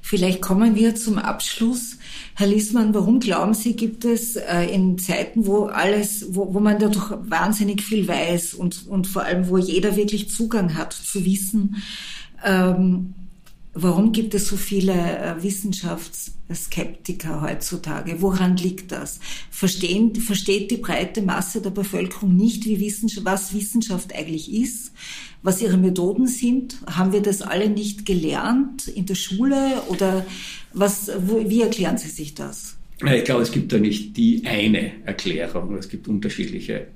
Vielleicht 0.01 0.41
kommen 0.41 0.75
wir 0.75 0.95
zum 0.95 1.17
Abschluss. 1.17 1.97
Herr 2.35 2.47
Liesmann, 2.47 2.93
warum 2.93 3.19
glauben 3.19 3.53
Sie, 3.53 3.75
gibt 3.75 4.03
es 4.03 4.35
äh, 4.35 4.65
in 4.65 4.97
Zeiten, 4.97 5.45
wo 5.45 5.65
alles, 5.65 6.25
wo, 6.31 6.53
wo 6.53 6.59
man 6.59 6.79
dadurch 6.79 7.13
wahnsinnig 7.21 7.81
viel 7.81 8.07
weiß 8.07 8.53
und, 8.53 8.87
und 8.87 9.07
vor 9.07 9.23
allem, 9.23 9.47
wo 9.47 9.57
jeder 9.57 9.95
wirklich 9.95 10.29
Zugang 10.29 10.75
hat 10.75 10.91
zu 10.91 11.23
Wissen, 11.25 11.77
ähm, 12.43 13.13
Warum 13.73 14.11
gibt 14.11 14.33
es 14.33 14.47
so 14.47 14.57
viele 14.57 14.93
äh, 14.93 15.41
Wissenschaftsskeptiker 15.41 17.41
heutzutage? 17.41 18.21
Woran 18.21 18.57
liegt 18.57 18.91
das? 18.91 19.21
Verstehen, 19.49 20.13
versteht 20.15 20.71
die 20.71 20.77
breite 20.77 21.21
Masse 21.21 21.61
der 21.61 21.69
Bevölkerung 21.69 22.35
nicht, 22.35 22.65
wie 22.65 22.81
Wissenschaft, 22.81 23.25
was 23.25 23.53
Wissenschaft 23.53 24.13
eigentlich 24.13 24.53
ist, 24.53 24.91
was 25.41 25.61
ihre 25.61 25.77
Methoden 25.77 26.27
sind? 26.27 26.79
Haben 26.85 27.13
wir 27.13 27.21
das 27.21 27.41
alle 27.41 27.69
nicht 27.69 28.05
gelernt 28.05 28.89
in 28.89 29.05
der 29.05 29.15
Schule 29.15 29.81
oder 29.87 30.25
was, 30.73 31.09
wie 31.47 31.61
erklären 31.61 31.97
Sie 31.97 32.09
sich 32.09 32.35
das? 32.35 32.75
Ich 33.01 33.23
glaube, 33.23 33.41
es 33.41 33.53
gibt 33.53 33.71
da 33.71 33.79
nicht 33.79 34.17
die 34.17 34.45
eine 34.45 34.91
Erklärung. 35.05 35.77
Es 35.77 35.87
gibt 35.87 36.09
unterschiedliche 36.09 36.87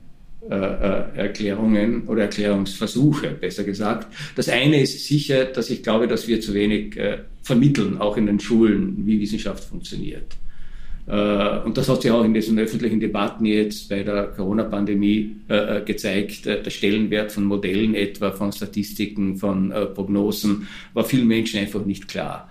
Erklärungen 0.49 2.07
oder 2.07 2.23
Erklärungsversuche, 2.23 3.29
besser 3.29 3.63
gesagt. 3.63 4.07
Das 4.35 4.49
eine 4.49 4.81
ist 4.81 5.05
sicher, 5.05 5.45
dass 5.45 5.69
ich 5.69 5.83
glaube, 5.83 6.07
dass 6.07 6.27
wir 6.27 6.41
zu 6.41 6.53
wenig 6.53 6.97
äh, 6.97 7.19
vermitteln, 7.41 7.97
auch 7.97 8.17
in 8.17 8.25
den 8.25 8.39
Schulen, 8.39 9.05
wie 9.05 9.19
Wissenschaft 9.19 9.63
funktioniert. 9.63 10.35
Und 11.07 11.77
das 11.77 11.87
hat 11.87 12.01
sich 12.01 12.09
auch 12.09 12.23
in 12.23 12.33
diesen 12.33 12.57
öffentlichen 12.57 12.99
Debatten 12.99 13.45
jetzt 13.45 13.89
bei 13.89 14.01
der 14.01 14.23
Corona-Pandemie 14.29 15.35
gezeigt. 15.85 16.47
Der 16.47 16.67
Stellenwert 16.71 17.31
von 17.31 17.43
Modellen 17.43 17.93
etwa, 17.93 18.31
von 18.31 18.51
Statistiken, 18.51 19.37
von 19.37 19.71
Prognosen 19.93 20.67
war 20.95 21.03
vielen 21.03 21.27
Menschen 21.27 21.59
einfach 21.59 21.85
nicht 21.85 22.07
klar. 22.07 22.49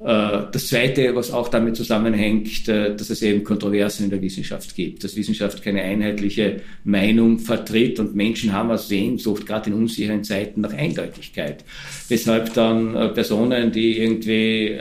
Äh, 0.00 0.42
das 0.50 0.68
Zweite, 0.68 1.14
was 1.14 1.30
auch 1.30 1.48
damit 1.48 1.76
zusammenhängt, 1.76 2.68
äh, 2.68 2.94
dass 2.94 3.10
es 3.10 3.22
eben 3.22 3.44
Kontroversen 3.44 4.04
in 4.04 4.10
der 4.10 4.20
Wissenschaft 4.20 4.74
gibt, 4.74 5.04
dass 5.04 5.16
Wissenschaft 5.16 5.62
keine 5.62 5.82
einheitliche 5.82 6.60
Meinung 6.84 7.38
vertritt 7.38 8.00
und 8.00 8.14
Menschen 8.14 8.52
haben 8.52 8.70
eine 8.70 8.78
Sehnsucht, 8.78 9.46
gerade 9.46 9.70
in 9.70 9.76
unsicheren 9.76 10.24
Zeiten, 10.24 10.62
nach 10.62 10.72
Eindeutigkeit. 10.72 11.64
Weshalb 12.08 12.52
dann 12.54 12.94
äh, 12.94 13.08
Personen, 13.08 13.70
die 13.72 13.98
irgendwie 13.98 14.76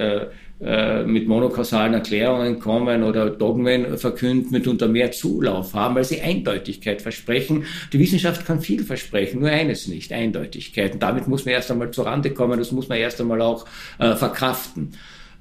mit 1.05 1.27
monokausalen 1.27 1.93
Erklärungen 1.93 2.59
kommen 2.59 3.03
oder 3.03 3.29
Dogmen 3.29 3.97
verkünden, 3.97 4.51
mitunter 4.51 4.87
mehr 4.87 5.11
Zulauf 5.11 5.73
haben, 5.73 5.95
weil 5.95 6.05
sie 6.05 6.21
Eindeutigkeit 6.21 7.01
versprechen. 7.01 7.65
Die 7.91 7.99
Wissenschaft 7.99 8.45
kann 8.45 8.61
viel 8.61 8.83
versprechen, 8.83 9.41
nur 9.41 9.49
eines 9.49 9.87
nicht, 9.87 10.13
Eindeutigkeit. 10.13 10.93
Und 10.93 11.03
damit 11.03 11.27
muss 11.27 11.45
man 11.45 11.53
erst 11.53 11.69
einmal 11.69 11.91
zurande 11.91 12.31
kommen, 12.31 12.59
das 12.59 12.71
muss 12.71 12.87
man 12.87 12.97
erst 12.97 13.19
einmal 13.19 13.41
auch 13.41 13.65
äh, 13.99 14.15
verkraften 14.15 14.93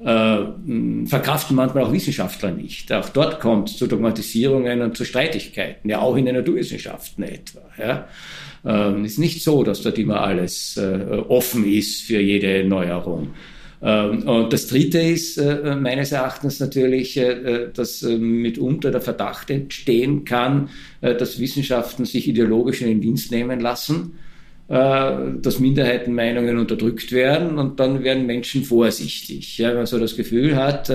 äh, 0.05 1.07
verkraften 1.07 1.57
manchmal 1.57 1.85
auch 1.85 1.93
Wissenschaftler 1.93 2.51
nicht. 2.51 2.93
Auch 2.93 3.09
dort 3.09 3.41
kommt 3.41 3.71
es 3.71 3.77
zu 3.77 3.87
Dogmatisierungen 3.87 4.83
und 4.83 4.97
zu 4.97 5.05
Streitigkeiten, 5.05 5.89
ja 5.89 6.01
auch 6.01 6.17
in 6.17 6.27
den 6.27 6.35
Naturwissenschaften 6.35 7.23
etwa. 7.25 7.61
Ja. 7.79 8.09
Ähm, 8.65 9.05
ist 9.05 9.19
nicht 9.19 9.43
so, 9.43 9.63
dass 9.63 9.83
dort 9.83 9.99
immer 9.99 10.21
alles 10.21 10.77
äh, 10.77 11.23
offen 11.29 11.65
ist 11.65 12.03
für 12.03 12.21
jede 12.21 12.65
Neuerung. 12.65 13.35
Ähm, 13.83 14.23
und 14.29 14.53
das 14.53 14.69
Dritte 14.69 15.01
ist 15.01 15.39
äh, 15.39 15.75
meines 15.75 16.13
Erachtens 16.13 16.61
natürlich, 16.61 17.17
äh, 17.17 17.33
äh 17.33 17.73
dass 17.73 18.03
äh, 18.03 18.17
mitunter 18.17 18.91
der 18.91 19.01
Verdacht 19.01 19.51
entstehen 19.51 20.25
kann, 20.25 20.71
äh, 21.01 21.15
dass 21.15 21.41
Wissenschaften 21.41 22.05
sich 22.05 22.29
ideologisch 22.29 22.81
in 22.83 22.89
den 22.89 23.01
Dienst 23.01 23.33
nehmen 23.33 23.61
lassen 23.61 24.13
äh, 24.69 25.13
dass 25.43 25.59
Minderheitenmeinungen 25.59 26.59
unterdrückt 26.59 27.13
werden 27.13 27.59
und 27.59 27.81
dann 27.81 28.05
werden 28.05 28.25
Menschen 28.25 28.63
vorsichtig. 28.63 29.59
Wenn 29.59 29.75
man 29.75 29.87
so 29.87 29.99
das 29.99 30.17
Gefühl 30.17 30.57
hat, 30.57 30.91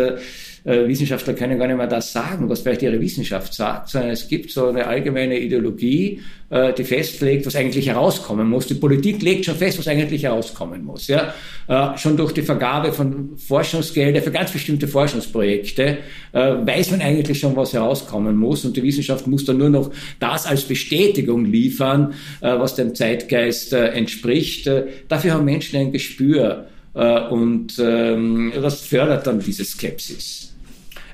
äh, 0.67 0.85
Wissenschaftler 0.85 1.33
können 1.33 1.57
gar 1.57 1.67
nicht 1.67 1.77
mehr 1.77 1.87
das 1.87 2.11
sagen, 2.11 2.49
was 2.49 2.59
vielleicht 2.59 2.81
ihre 2.81 2.99
Wissenschaft 2.99 3.53
sagt, 3.53 3.87
sondern 3.87 4.11
es 4.11 4.27
gibt 4.27 4.51
so 4.51 4.67
eine 4.67 4.85
allgemeine 4.85 5.39
Ideologie, 5.39 6.19
äh, 6.49 6.73
die 6.73 6.83
festlegt, 6.83 7.45
was 7.45 7.55
eigentlich 7.55 7.87
herauskommen 7.87 8.49
muss. 8.49 8.67
Die 8.67 8.73
Politik 8.73 9.21
legt 9.21 9.45
schon 9.45 9.55
fest, 9.55 9.79
was 9.79 9.87
eigentlich 9.87 10.23
herauskommen 10.23 10.83
muss. 10.83 11.07
Ja? 11.07 11.33
Äh, 11.69 11.97
schon 11.97 12.17
durch 12.17 12.33
die 12.33 12.41
Vergabe 12.41 12.91
von 12.91 13.37
Forschungsgelder 13.37 14.21
für 14.21 14.31
ganz 14.31 14.51
bestimmte 14.51 14.89
Forschungsprojekte 14.89 15.99
äh, 16.33 16.39
weiß 16.39 16.91
man 16.91 17.01
eigentlich 17.01 17.39
schon, 17.39 17.55
was 17.55 17.71
herauskommen 17.71 18.35
muss. 18.35 18.65
Und 18.65 18.75
die 18.75 18.83
Wissenschaft 18.83 19.25
muss 19.25 19.45
dann 19.45 19.59
nur 19.59 19.69
noch 19.69 19.89
das 20.19 20.45
als 20.45 20.63
Bestätigung 20.63 21.45
liefern, 21.45 22.13
was 22.41 22.75
dem 22.75 22.93
Zeitgeist 22.93 23.73
entspricht. 23.73 24.69
Dafür 25.07 25.33
haben 25.33 25.45
Menschen 25.45 25.79
ein 25.79 25.91
Gespür. 25.91 26.65
Und 26.93 27.79
ähm, 27.79 28.51
das 28.61 28.81
fördert 28.81 29.27
dann 29.27 29.39
diese 29.39 29.63
Skepsis. 29.63 30.46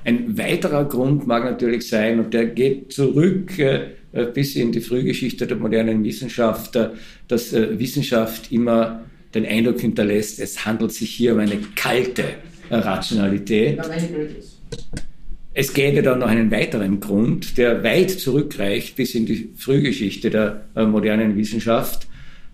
Ein 0.04 0.36
weiterer 0.36 0.84
Grund 0.84 1.26
mag 1.26 1.44
natürlich 1.44 1.88
sein, 1.88 2.20
und 2.20 2.34
der 2.34 2.46
geht 2.46 2.92
zurück 2.92 3.58
äh, 3.58 4.26
bis 4.32 4.54
in 4.54 4.70
die 4.70 4.80
Frühgeschichte 4.80 5.46
der 5.46 5.56
modernen 5.56 6.04
Wissenschaft, 6.04 6.76
äh, 6.76 6.90
dass 7.26 7.52
äh, 7.52 7.78
Wissenschaft 7.78 8.52
immer 8.52 9.04
den 9.34 9.46
Eindruck 9.46 9.80
hinterlässt, 9.80 10.38
es 10.38 10.64
handelt 10.64 10.92
sich 10.92 11.10
hier 11.10 11.32
um 11.32 11.40
eine 11.40 11.58
kalte 11.74 12.24
Rationalität. 12.70 13.80
Es 15.52 15.74
gäbe 15.74 16.02
dann 16.02 16.20
noch 16.20 16.28
einen 16.28 16.52
weiteren 16.52 17.00
Grund, 17.00 17.58
der 17.58 17.82
weit 17.82 18.10
zurückreicht 18.10 18.94
bis 18.94 19.16
in 19.16 19.26
die 19.26 19.50
Frühgeschichte 19.56 20.30
der 20.30 20.64
modernen 20.76 21.36
Wissenschaft. 21.36 22.06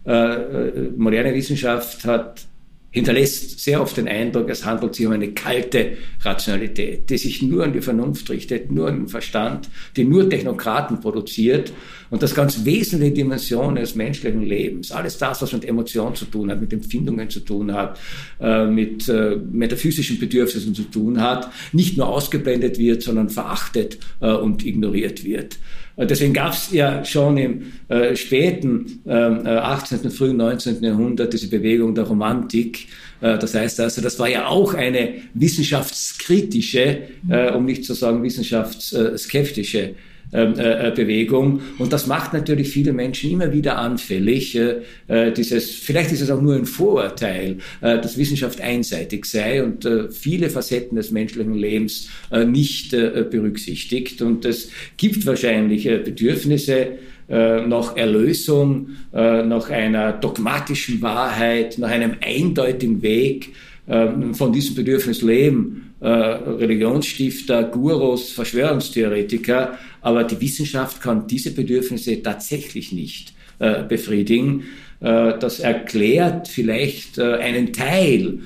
moderne 0.05 1.35
Wissenschaft 1.35 2.07
hat 2.07 2.47
hinterlässt 2.91 3.61
sehr 3.61 3.81
oft 3.81 3.97
den 3.97 4.09
Eindruck, 4.09 4.51
es 4.51 4.65
handelt 4.65 4.95
sich 4.95 5.07
um 5.07 5.13
eine 5.13 5.33
kalte 5.33 5.97
Rationalität, 6.23 7.09
die 7.09 7.19
sich 7.19 7.41
nur 7.41 7.65
an 7.65 7.73
die 7.73 7.81
Vernunft 7.81 8.29
richtet, 8.31 8.73
nur 8.73 8.89
an 8.89 8.97
den 8.97 9.09
Verstand, 9.09 9.71
die 9.97 10.05
nur 10.05 10.29
Technokraten 10.29 11.01
produziert 11.01 11.73
und 12.11 12.23
das 12.23 12.35
ganz 12.35 12.65
wesentliche 12.65 13.15
Dimension 13.15 13.77
des 13.77 13.95
menschlichen 13.95 14.43
Lebens, 14.43 14.91
alles 14.91 15.19
das, 15.19 15.41
was 15.41 15.53
mit 15.53 15.65
Emotionen 15.65 16.17
zu 16.17 16.25
tun 16.25 16.51
hat, 16.51 16.61
mit 16.61 16.73
Empfindungen 16.73 17.31
zu 17.31 17.41
tun 17.41 17.73
hat, 17.73 17.99
äh, 18.41 18.67
mit 18.67 19.09
äh, 19.09 19.37
metaphysischen 19.37 20.19
Bedürfnissen 20.19 20.75
zu 20.75 20.83
tun 20.83 21.21
hat, 21.21 21.51
nicht 21.73 21.97
nur 21.97 22.09
ausgeblendet 22.09 22.79
wird, 22.79 23.03
sondern 23.03 23.31
verachtet 23.31 23.99
äh, 24.21 24.33
und 24.33 24.67
ignoriert 24.67 25.25
wird. 25.25 25.59
Deswegen 25.97 26.33
gab 26.33 26.53
es 26.53 26.71
ja 26.73 27.05
schon 27.05 27.37
im 27.37 27.73
äh, 27.89 28.17
späten 28.17 29.01
äh, 29.05 29.11
18., 29.13 30.11
frühen 30.11 30.37
19. 30.37 30.83
Jahrhundert 30.83 31.33
diese 31.33 31.49
Bewegung 31.49 31.95
der 31.95 32.05
Romantik. 32.05 32.87
Äh, 33.21 33.39
das 33.39 33.55
heißt 33.55 33.81
also, 33.81 34.01
das 34.01 34.19
war 34.19 34.29
ja 34.29 34.47
auch 34.47 34.75
eine 34.75 35.15
wissenschaftskritische, 35.35 36.99
äh, 37.29 37.53
um 37.53 37.65
nicht 37.65 37.85
zu 37.85 37.95
sagen 37.95 38.23
wissenschaftsskeptische 38.23 39.79
ähm, 39.81 39.95
äh, 40.33 40.93
Bewegung. 40.95 41.61
Und 41.79 41.93
das 41.93 42.07
macht 42.07 42.33
natürlich 42.33 42.69
viele 42.69 42.93
Menschen 42.93 43.31
immer 43.31 43.53
wieder 43.53 43.79
anfällig. 43.79 44.57
Äh, 44.57 45.33
dieses, 45.33 45.71
vielleicht 45.71 46.13
ist 46.13 46.21
es 46.21 46.31
auch 46.31 46.41
nur 46.41 46.55
ein 46.55 46.67
Vorurteil, 46.67 47.59
äh, 47.81 48.01
dass 48.01 48.17
Wissenschaft 48.17 48.61
einseitig 48.61 49.25
sei 49.25 49.63
und 49.63 49.85
äh, 49.85 50.11
viele 50.11 50.51
Facetten 50.51 50.97
des 50.97 51.11
menschlichen 51.11 51.55
Lebens 51.55 52.09
äh, 52.31 52.45
nicht 52.45 52.93
äh, 52.93 53.25
berücksichtigt. 53.29 54.23
Und 54.23 54.45
es 54.45 54.71
gibt 54.97 55.27
wahrscheinlich 55.27 55.85
Bedürfnisse, 55.85 56.99
nach 57.33 57.97
Erlösung, 57.97 58.89
nach 59.13 59.71
einer 59.71 60.13
dogmatischen 60.13 61.01
Wahrheit, 61.01 61.79
nach 61.79 61.91
einem 61.91 62.17
eindeutigen 62.21 63.03
Weg, 63.03 63.53
von 63.87 64.53
diesem 64.53 64.75
Bedürfnis 64.75 65.23
leben 65.23 65.90
äh, 66.01 66.09
Religionsstifter, 66.09 67.65
Gurus, 67.65 68.33
Verschwörungstheoretiker, 68.33 69.79
aber 70.01 70.25
die 70.25 70.41
Wissenschaft 70.41 71.03
kann 71.03 71.27
diese 71.27 71.53
Bedürfnisse 71.53 72.23
tatsächlich 72.23 72.91
nicht 72.93 73.35
äh, 73.59 73.83
befriedigen. 73.83 74.65
Äh, 75.01 75.39
das 75.39 75.61
erklärt 75.61 76.49
vielleicht 76.49 77.19
einen 77.19 77.73
Teil 77.73 78.39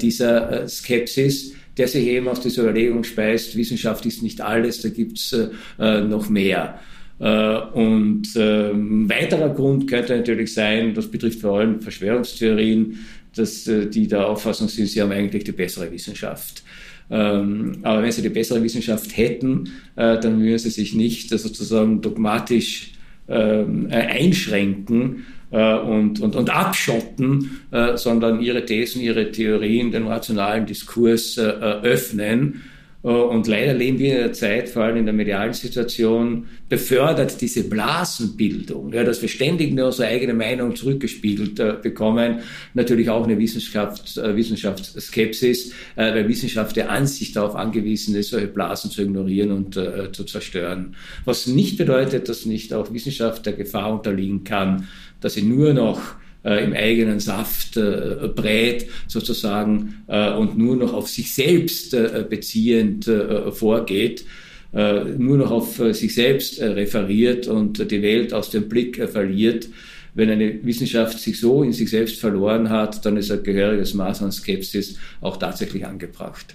dieser 0.00 0.66
Skepsis, 0.66 1.54
der 1.76 1.86
sich 1.86 2.08
eben 2.08 2.26
aus 2.26 2.40
dieser 2.40 2.64
Überlegung 2.64 3.04
speist, 3.04 3.56
Wissenschaft 3.56 4.04
ist 4.06 4.20
nicht 4.20 4.40
alles, 4.40 4.82
da 4.82 4.88
gibt's 4.88 5.36
noch 5.78 6.28
mehr. 6.28 6.80
Und 7.20 8.24
ähm, 8.34 9.08
weiterer 9.08 9.50
Grund 9.50 9.88
könnte 9.88 10.16
natürlich 10.16 10.52
sein, 10.52 10.94
das 10.94 11.08
betrifft 11.08 11.42
vor 11.42 11.60
allem 11.60 11.80
Verschwörungstheorien, 11.80 12.98
dass 13.34 13.64
die 13.64 14.06
der 14.06 14.26
Auffassung 14.26 14.68
sind, 14.68 14.88
sie 14.88 15.00
haben 15.00 15.12
eigentlich 15.12 15.44
die 15.44 15.52
bessere 15.52 15.90
Wissenschaft. 15.90 16.62
Ähm, 17.10 17.78
aber 17.82 18.02
wenn 18.02 18.12
sie 18.12 18.22
die 18.22 18.30
bessere 18.30 18.62
Wissenschaft 18.62 19.16
hätten, 19.16 19.70
äh, 19.96 20.18
dann 20.18 20.40
würden 20.40 20.58
sie 20.58 20.70
sich 20.70 20.94
nicht 20.94 21.30
äh, 21.30 21.38
sozusagen 21.38 22.00
dogmatisch 22.00 22.92
ähm, 23.28 23.88
äh, 23.90 23.96
einschränken 23.96 25.26
und, 25.50 26.18
und, 26.18 26.34
und 26.34 26.48
abschotten, 26.48 27.60
sondern 27.96 28.40
ihre 28.40 28.64
Thesen, 28.64 29.02
ihre 29.02 29.30
Theorien 29.32 29.90
dem 29.90 30.06
rationalen 30.06 30.64
Diskurs 30.64 31.36
öffnen 31.36 32.54
äh, 32.54 32.71
und 33.02 33.48
leider 33.48 33.74
leben 33.74 33.98
wir 33.98 34.16
in 34.16 34.24
einer 34.24 34.32
Zeit, 34.32 34.68
vor 34.68 34.84
allem 34.84 34.98
in 34.98 35.06
der 35.06 35.12
medialen 35.12 35.52
Situation, 35.52 36.46
befördert 36.68 37.40
diese 37.40 37.64
Blasenbildung, 37.68 38.92
ja, 38.92 39.02
dass 39.02 39.20
wir 39.20 39.28
ständig 39.28 39.74
nur 39.74 39.86
unsere 39.86 40.06
eigene 40.06 40.34
Meinung 40.34 40.76
zurückgespiegelt 40.76 41.58
äh, 41.58 41.74
bekommen, 41.82 42.40
natürlich 42.74 43.10
auch 43.10 43.24
eine 43.24 43.38
Wissenschaft, 43.38 44.16
äh, 44.18 44.36
Wissenschaftsskepsis, 44.36 45.72
äh, 45.96 46.14
weil 46.14 46.28
Wissenschaft 46.28 46.76
der 46.76 46.90
Ansicht 46.90 47.34
darauf 47.34 47.56
angewiesen 47.56 48.14
ist, 48.14 48.30
solche 48.30 48.46
Blasen 48.46 48.90
zu 48.90 49.02
ignorieren 49.02 49.50
und 49.50 49.76
äh, 49.76 50.12
zu 50.12 50.22
zerstören. 50.22 50.94
Was 51.24 51.48
nicht 51.48 51.78
bedeutet, 51.78 52.28
dass 52.28 52.46
nicht 52.46 52.72
auch 52.72 52.92
Wissenschaft 52.92 53.44
der 53.46 53.54
Gefahr 53.54 53.92
unterliegen 53.92 54.44
kann, 54.44 54.86
dass 55.20 55.34
sie 55.34 55.42
nur 55.42 55.74
noch 55.74 56.21
äh, 56.44 56.64
im 56.64 56.72
eigenen 56.72 57.20
Saft 57.20 57.76
äh, 57.76 58.28
brät 58.34 58.86
sozusagen 59.06 60.04
äh, 60.06 60.32
und 60.32 60.58
nur 60.58 60.76
noch 60.76 60.92
auf 60.92 61.08
sich 61.08 61.34
selbst 61.34 61.94
äh, 61.94 62.24
beziehend 62.28 63.08
äh, 63.08 63.50
vorgeht, 63.52 64.24
äh, 64.72 65.04
nur 65.04 65.38
noch 65.38 65.50
auf 65.50 65.76
sich 65.92 66.14
selbst 66.14 66.60
referiert 66.60 67.46
und 67.46 67.90
die 67.90 68.02
Welt 68.02 68.32
aus 68.32 68.50
dem 68.50 68.68
Blick 68.68 68.96
verliert. 69.08 69.68
Wenn 70.14 70.30
eine 70.30 70.62
Wissenschaft 70.64 71.18
sich 71.18 71.40
so 71.40 71.62
in 71.62 71.72
sich 71.72 71.88
selbst 71.90 72.20
verloren 72.20 72.68
hat, 72.68 73.04
dann 73.06 73.16
ist 73.16 73.30
ein 73.30 73.42
gehöriges 73.42 73.94
Maß 73.94 74.22
an 74.22 74.32
Skepsis 74.32 74.98
auch 75.22 75.38
tatsächlich 75.38 75.86
angebracht. 75.86 76.54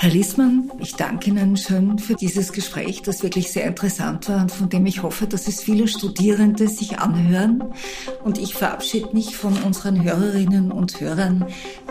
Herr 0.00 0.10
Liesmann, 0.10 0.70
ich 0.78 0.94
danke 0.94 1.30
Ihnen 1.30 1.56
schön 1.56 1.98
für 1.98 2.14
dieses 2.14 2.52
Gespräch, 2.52 3.02
das 3.02 3.24
wirklich 3.24 3.50
sehr 3.50 3.64
interessant 3.64 4.28
war 4.28 4.42
und 4.42 4.52
von 4.52 4.68
dem 4.68 4.86
ich 4.86 5.02
hoffe, 5.02 5.26
dass 5.26 5.48
es 5.48 5.60
viele 5.60 5.88
Studierende 5.88 6.68
sich 6.68 7.00
anhören. 7.00 7.64
Und 8.22 8.38
ich 8.38 8.54
verabschiede 8.54 9.08
mich 9.12 9.36
von 9.36 9.60
unseren 9.64 10.04
Hörerinnen 10.04 10.70
und 10.70 11.00
Hörern 11.00 11.44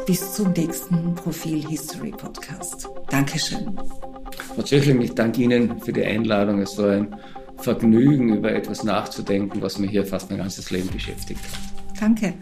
bis 0.05 0.31
zum 0.31 0.53
nächsten 0.53 1.15
Profil 1.15 1.67
History 1.67 2.11
Podcast. 2.11 2.87
Dankeschön. 3.09 3.77
Frau 4.55 4.61
Zöchling, 4.61 5.01
ich 5.01 5.13
danke 5.13 5.41
Ihnen 5.41 5.77
für 5.81 5.91
die 5.91 6.05
Einladung. 6.05 6.61
Es 6.61 6.77
war 6.77 6.91
ein 6.91 7.13
Vergnügen, 7.57 8.37
über 8.37 8.53
etwas 8.53 8.85
nachzudenken, 8.85 9.61
was 9.61 9.79
mich 9.79 9.91
hier 9.91 10.05
fast 10.05 10.29
mein 10.29 10.39
ganzes 10.39 10.71
Leben 10.71 10.87
beschäftigt. 10.87 11.41
Danke. 11.99 12.35